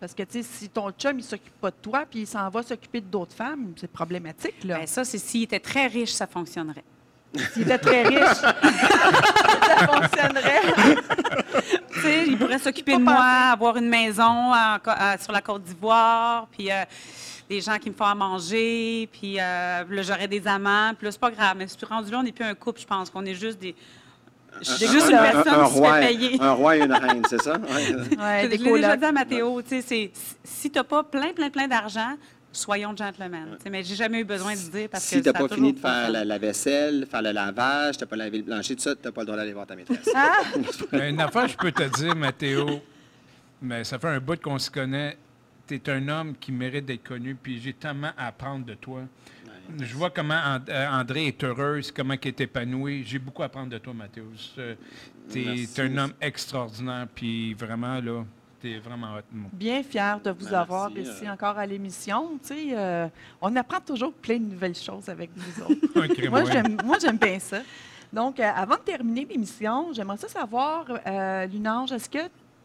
[0.00, 2.48] parce que tu sais, si ton chum il s'occupe pas de toi, puis il s'en
[2.48, 4.78] va s'occuper d'autres femmes, c'est problématique là.
[4.78, 6.82] Ben, ça, c'est s'il était très riche, ça fonctionnerait.
[7.52, 10.62] S'il était très riche, ça fonctionnerait.
[11.92, 13.14] Tu sais, il pourrait s'occuper de moi,
[13.52, 16.84] avoir une maison euh, sur la Côte d'Ivoire, puis euh,
[17.48, 21.12] des gens qui me font à manger, puis euh, là, j'aurais des amants, puis là,
[21.12, 21.54] c'est pas grave.
[21.58, 23.74] Mais c'est rendu là, on n'est plus un couple, je pense, qu'on est juste des...
[24.60, 26.38] Je suis juste une Un- un- personne un qui se roi, fait payer.
[26.40, 27.52] Un roi et une reine, c'est ça?
[27.62, 28.16] Ouais.
[28.18, 30.10] Ouais, Je l'ai déjà dit à Mathéo, tu sais, c'est-
[30.44, 32.16] si tu n'as pas plein, plein, plein d'argent,
[32.52, 33.56] soyons gentlemen.
[33.56, 35.32] Tu sais, Mais j'ai jamais eu besoin de le dire parce si que tu n'as
[35.32, 38.38] ça a pas fini de faire la, vaisselle, faire le lavage, tu n'as pas lavé
[38.38, 40.08] le plancher, tout ça, tu n'as pas le droit d'aller voir ta maîtresse.
[40.14, 40.42] Ah!
[41.08, 42.80] Une affaire, je peux te dire, Mathéo,
[43.60, 45.16] mais ça fait un bout qu'on se connaît.
[45.66, 49.02] Tu es un homme qui mérite d'être connu, puis j'ai tellement à apprendre de toi.
[49.80, 53.04] Je vois comment And- euh, André est heureuse, comment il est épanoui.
[53.06, 54.24] J'ai beaucoup à apprendre de toi, Mathéo.
[55.32, 58.24] Tu es un homme extraordinaire, puis vraiment, là,
[58.64, 59.22] es vraiment hot.
[59.52, 61.00] Bien fière de vous Merci, avoir euh.
[61.00, 62.38] ici encore à l'émission.
[62.42, 63.08] Tu sais, euh,
[63.40, 65.80] on apprend toujours plein de nouvelles choses avec vous autres.
[66.30, 66.52] Moi, ouais.
[66.52, 67.58] j'aime, moi, j'aime bien ça.
[68.12, 72.18] Donc, euh, avant de terminer l'émission, j'aimerais ça savoir, euh, Lunange, est-ce que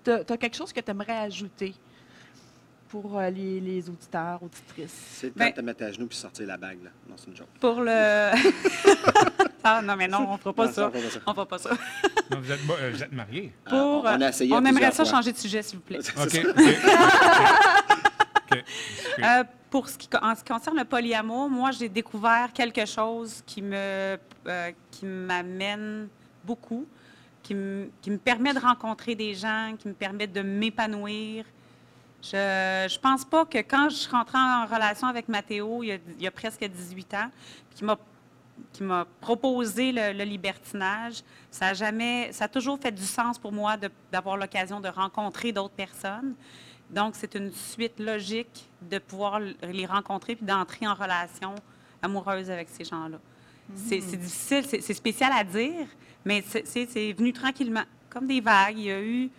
[0.03, 1.73] tu as quelque chose que tu aimerais ajouter
[2.89, 4.91] pour euh, les, les auditeurs, auditrices?
[5.13, 6.83] C'est le temps Ben- de te mettre à genoux puis sortir la bague.
[6.83, 6.89] Là.
[7.09, 7.47] Non, c'est une joke.
[7.59, 8.31] Pour le...
[9.67, 10.91] ah non, mais non, on ne fera pas Non, ça.
[10.91, 11.19] on fera pas ça.
[11.25, 11.69] On fera pas ça.
[12.31, 13.53] Non, vous, êtes, euh, vous êtes mariés.
[13.65, 15.13] Ah, Pour, on, on a essayé à on aimerait ça fois.
[15.15, 15.99] changer de sujet, s'il vous plaît.
[16.17, 16.23] OK.
[16.25, 16.45] OK.
[16.57, 16.57] OK.
[18.51, 18.63] OK.
[19.23, 23.41] Euh, pour ce qui, en ce qui concerne le polyamour, moi, j'ai découvert quelque chose
[23.47, 26.07] qui me, euh, qui m'amène
[26.43, 26.85] beaucoup,
[27.41, 31.45] qui me, qui me permet de rencontrer des gens, qui me permet de m'épanouir.
[32.21, 32.35] Je
[32.85, 35.97] ne pense pas que quand je suis rentrée en relation avec Mathéo, il y a,
[36.17, 37.29] il y a presque 18 ans,
[37.75, 37.97] qui m'a
[38.73, 43.37] qui m'a proposé le, le libertinage, ça a jamais, ça a toujours fait du sens
[43.37, 43.75] pour moi
[44.11, 46.35] d'avoir l'occasion de rencontrer d'autres personnes.
[46.89, 51.53] Donc, c'est une suite logique de pouvoir les rencontrer puis d'entrer en relation
[52.01, 53.17] amoureuse avec ces gens-là.
[53.75, 55.87] C'est c'est difficile, c'est spécial à dire,
[56.23, 58.77] mais c'est- venu tranquillement, comme des vagues.
[58.77, 59.29] Il y a eu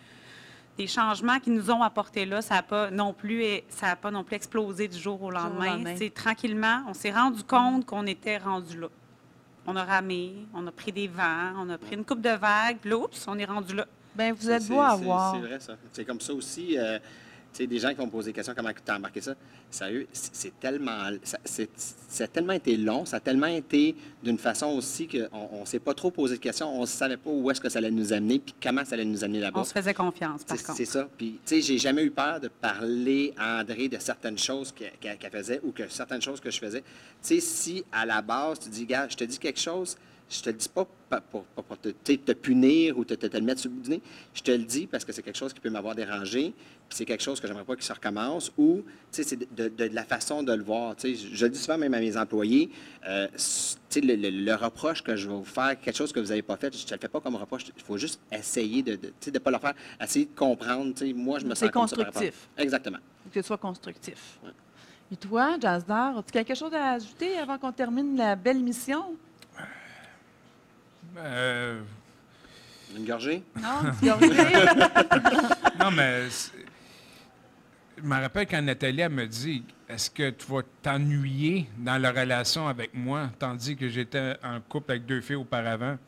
[0.76, 2.42] des changements qui nous ont apporté là.
[2.42, 5.40] Ça n'a pas non plus, ça a pas non plus explosé du jour au jour
[5.40, 5.76] au lendemain.
[5.76, 5.94] lendemain.
[5.96, 8.88] C'est tranquillement, on s'est rendu compte qu'on était rendu là.
[9.70, 12.78] On a ramé, on a pris des vents, on a pris une coupe de vagues,
[12.80, 13.86] puis là, oups, on est rendu là.
[14.16, 15.34] Ben, vous êtes C'est- beau à c'est- voir.
[15.34, 15.74] C'est vrai, ça.
[15.92, 16.78] C'est comme ça aussi.
[16.78, 16.98] euh,
[17.52, 19.34] tu sais, des gens qui vont me poser des questions, comment tu as embarqué ça?
[19.70, 24.68] Sérieux, c'est c'est tellement, ça, a tellement été long, ça a tellement été d'une façon
[24.68, 27.60] aussi qu'on ne s'est pas trop posé de questions, on ne savait pas où est-ce
[27.60, 29.60] que ça allait nous amener, puis comment ça allait nous amener là-bas.
[29.60, 30.76] On se faisait confiance, par contre.
[30.76, 31.08] c'est ça.
[31.16, 35.18] Puis, tu sais, j'ai jamais eu peur de parler à André de certaines choses qu'elle
[35.30, 36.80] faisait ou que certaines choses que je faisais.
[36.80, 36.86] Tu
[37.22, 39.96] sais, si à la base, tu dis, gars, je te dis quelque chose,
[40.30, 41.88] je te le dis pas pa- pour, pour- pour te,
[42.32, 44.02] punir ou te, te- te le mettre sur le bout du nez.
[44.34, 46.52] Je te le dis parce que c'est quelque chose qui peut m'avoir dérangé,
[46.88, 49.94] puis c'est quelque chose que j'aimerais pas qu'il se recommence, ou, c'est de, de- de
[49.94, 50.94] la façon de le voir.
[51.02, 52.70] Je, je le dis souvent même à mes employés,
[53.06, 53.26] euh,
[53.96, 56.56] le, le- le reproche que je vais vous faire, quelque chose que vous n'avez pas
[56.56, 58.98] fait, je ne le fais pas comme reproche, il faut juste essayer de
[59.32, 60.92] ne pas le faire, essayer de comprendre.
[61.14, 62.48] Moi, je me C'est sens comme ça par constructif.
[62.58, 62.98] Exactement.
[63.32, 64.38] Que ce soit constructif.
[64.44, 64.50] Ouais.
[65.10, 69.16] Et toi, Jazdar, as-tu quelque chose à ajouter avant qu'on termine la belle mission?
[71.18, 71.80] Euh,
[72.96, 73.42] Une gorgée?
[73.60, 73.92] Non?
[74.00, 74.16] Rien?
[75.80, 76.22] non, mais
[77.96, 82.10] je me rappelle quand Nathalie elle me dit Est-ce que tu vas t'ennuyer dans la
[82.12, 85.98] relation avec moi, tandis que j'étais en couple avec deux filles auparavant?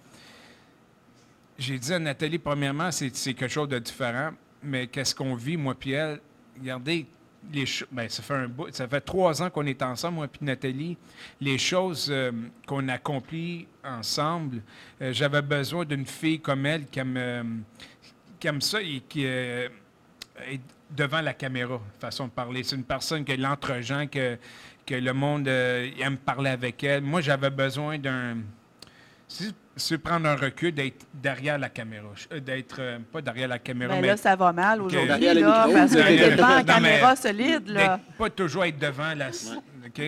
[1.58, 4.30] J'ai dit à Nathalie, premièrement, c'est c'est quelque chose de différent,
[4.62, 6.20] mais qu'est-ce qu'on vit, moi puis elle?
[6.58, 7.06] Regardez,
[7.90, 10.96] ben, ça fait trois ans qu'on est ensemble, moi puis Nathalie.
[11.40, 12.30] Les choses euh,
[12.66, 14.62] qu'on accomplit ensemble,
[15.00, 19.70] euh, j'avais besoin d'une fille comme elle qui aime, euh, ça et qui est
[20.90, 22.62] devant la caméra, façon de parler.
[22.62, 24.36] C'est une personne qui est l'entre-gens, que,
[24.86, 27.02] que le monde aime parler avec elle.
[27.02, 28.38] Moi, j'avais besoin d'un...
[29.30, 32.08] Si c'est prendre un recul, d'être derrière la caméra.
[32.32, 35.68] Euh, D'être, euh, pas derrière la caméra, Ben mais là, ça va mal aujourd'hui, là,
[35.72, 38.00] parce que devant la caméra solide, là.
[38.18, 39.28] pas toujours être devant la...
[39.28, 40.02] OK?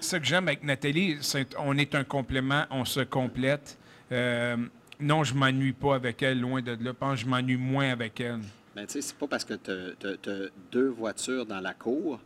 [0.00, 3.78] Ce que j'aime avec Nathalie, c'est on est un complément, on se complète.
[4.10, 4.56] Euh,
[4.98, 6.78] non, je m'ennuie pas avec elle, loin de là.
[6.82, 8.40] Je pense que je m'ennuie moins avec elle.
[8.74, 12.18] Ben, tu sais, c'est pas parce que tu as, deux voitures dans la cour,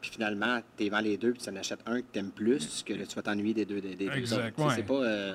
[0.00, 2.32] puis finalement, tu es vends les deux, puis tu en achètes un que tu aimes
[2.32, 3.80] plus, que là, tu vas t'ennuyer des deux.
[3.80, 4.72] Des, des deux Exact, sais, ouais.
[4.74, 4.94] C'est pas.
[4.94, 5.34] euh,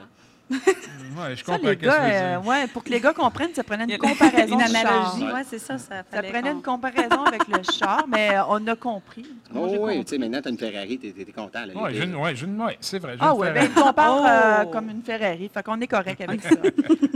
[0.49, 3.13] Ouais, je Ça, comprends les que tu veux gars, euh, ouais, pour que les gars
[3.13, 5.43] comprennent, ça prenait une comparaison Une analogie, Ouais.
[5.47, 5.77] c'est ça.
[5.77, 9.25] Ça, Ça prenait une comparaison avec le char, mais euh, on a compris.
[9.51, 11.59] Moi, Oh, oui, tu sais, maintenant, tu as une Ferrari, tu es, content.
[11.75, 13.15] Oui, Les- ouais, c'est vrai.
[13.19, 13.67] Ah une oui, Ferrari.
[13.67, 14.71] ben, il compare euh, Oh!
[14.71, 15.49] comme une Ferrari.
[15.53, 16.49] Fait qu'on est correct avec ça.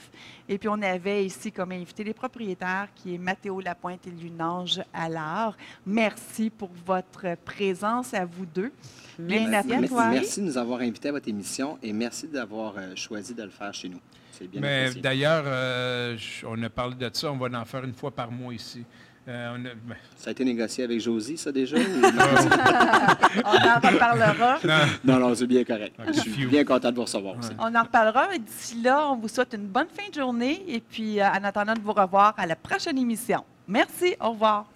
[0.49, 4.81] Et puis, on avait ici comme invité les propriétaires, qui est Mathéo Lapointe et Lunange
[4.95, 5.57] Allard.
[5.85, 8.73] Merci pour votre présence à vous deux.
[9.19, 10.09] Bien Merci à Merci, toi.
[10.09, 13.51] merci de nous avoir invités à votre émission et merci d'avoir euh, choisi de le
[13.51, 14.01] faire chez nous.
[14.33, 16.17] C'est bien Mais d'ailleurs, euh,
[16.47, 18.85] on a parlé de ça, on va en faire une fois par mois ici.
[19.27, 21.77] Euh, on a- ben, Ça a été négocié avec Josie, ça, déjà?
[21.77, 22.09] ou non?
[23.45, 24.59] On en reparlera.
[25.03, 25.95] non, non, non, c'est bien correct.
[26.09, 27.37] Je suis bien content de vous recevoir.
[27.59, 28.35] On en reparlera.
[28.35, 30.63] Et D'ici là, on vous souhaite une bonne fin de journée.
[30.69, 33.43] Et puis, euh, en attendant de vous revoir à la prochaine émission.
[33.67, 34.15] Merci.
[34.21, 34.67] Au revoir.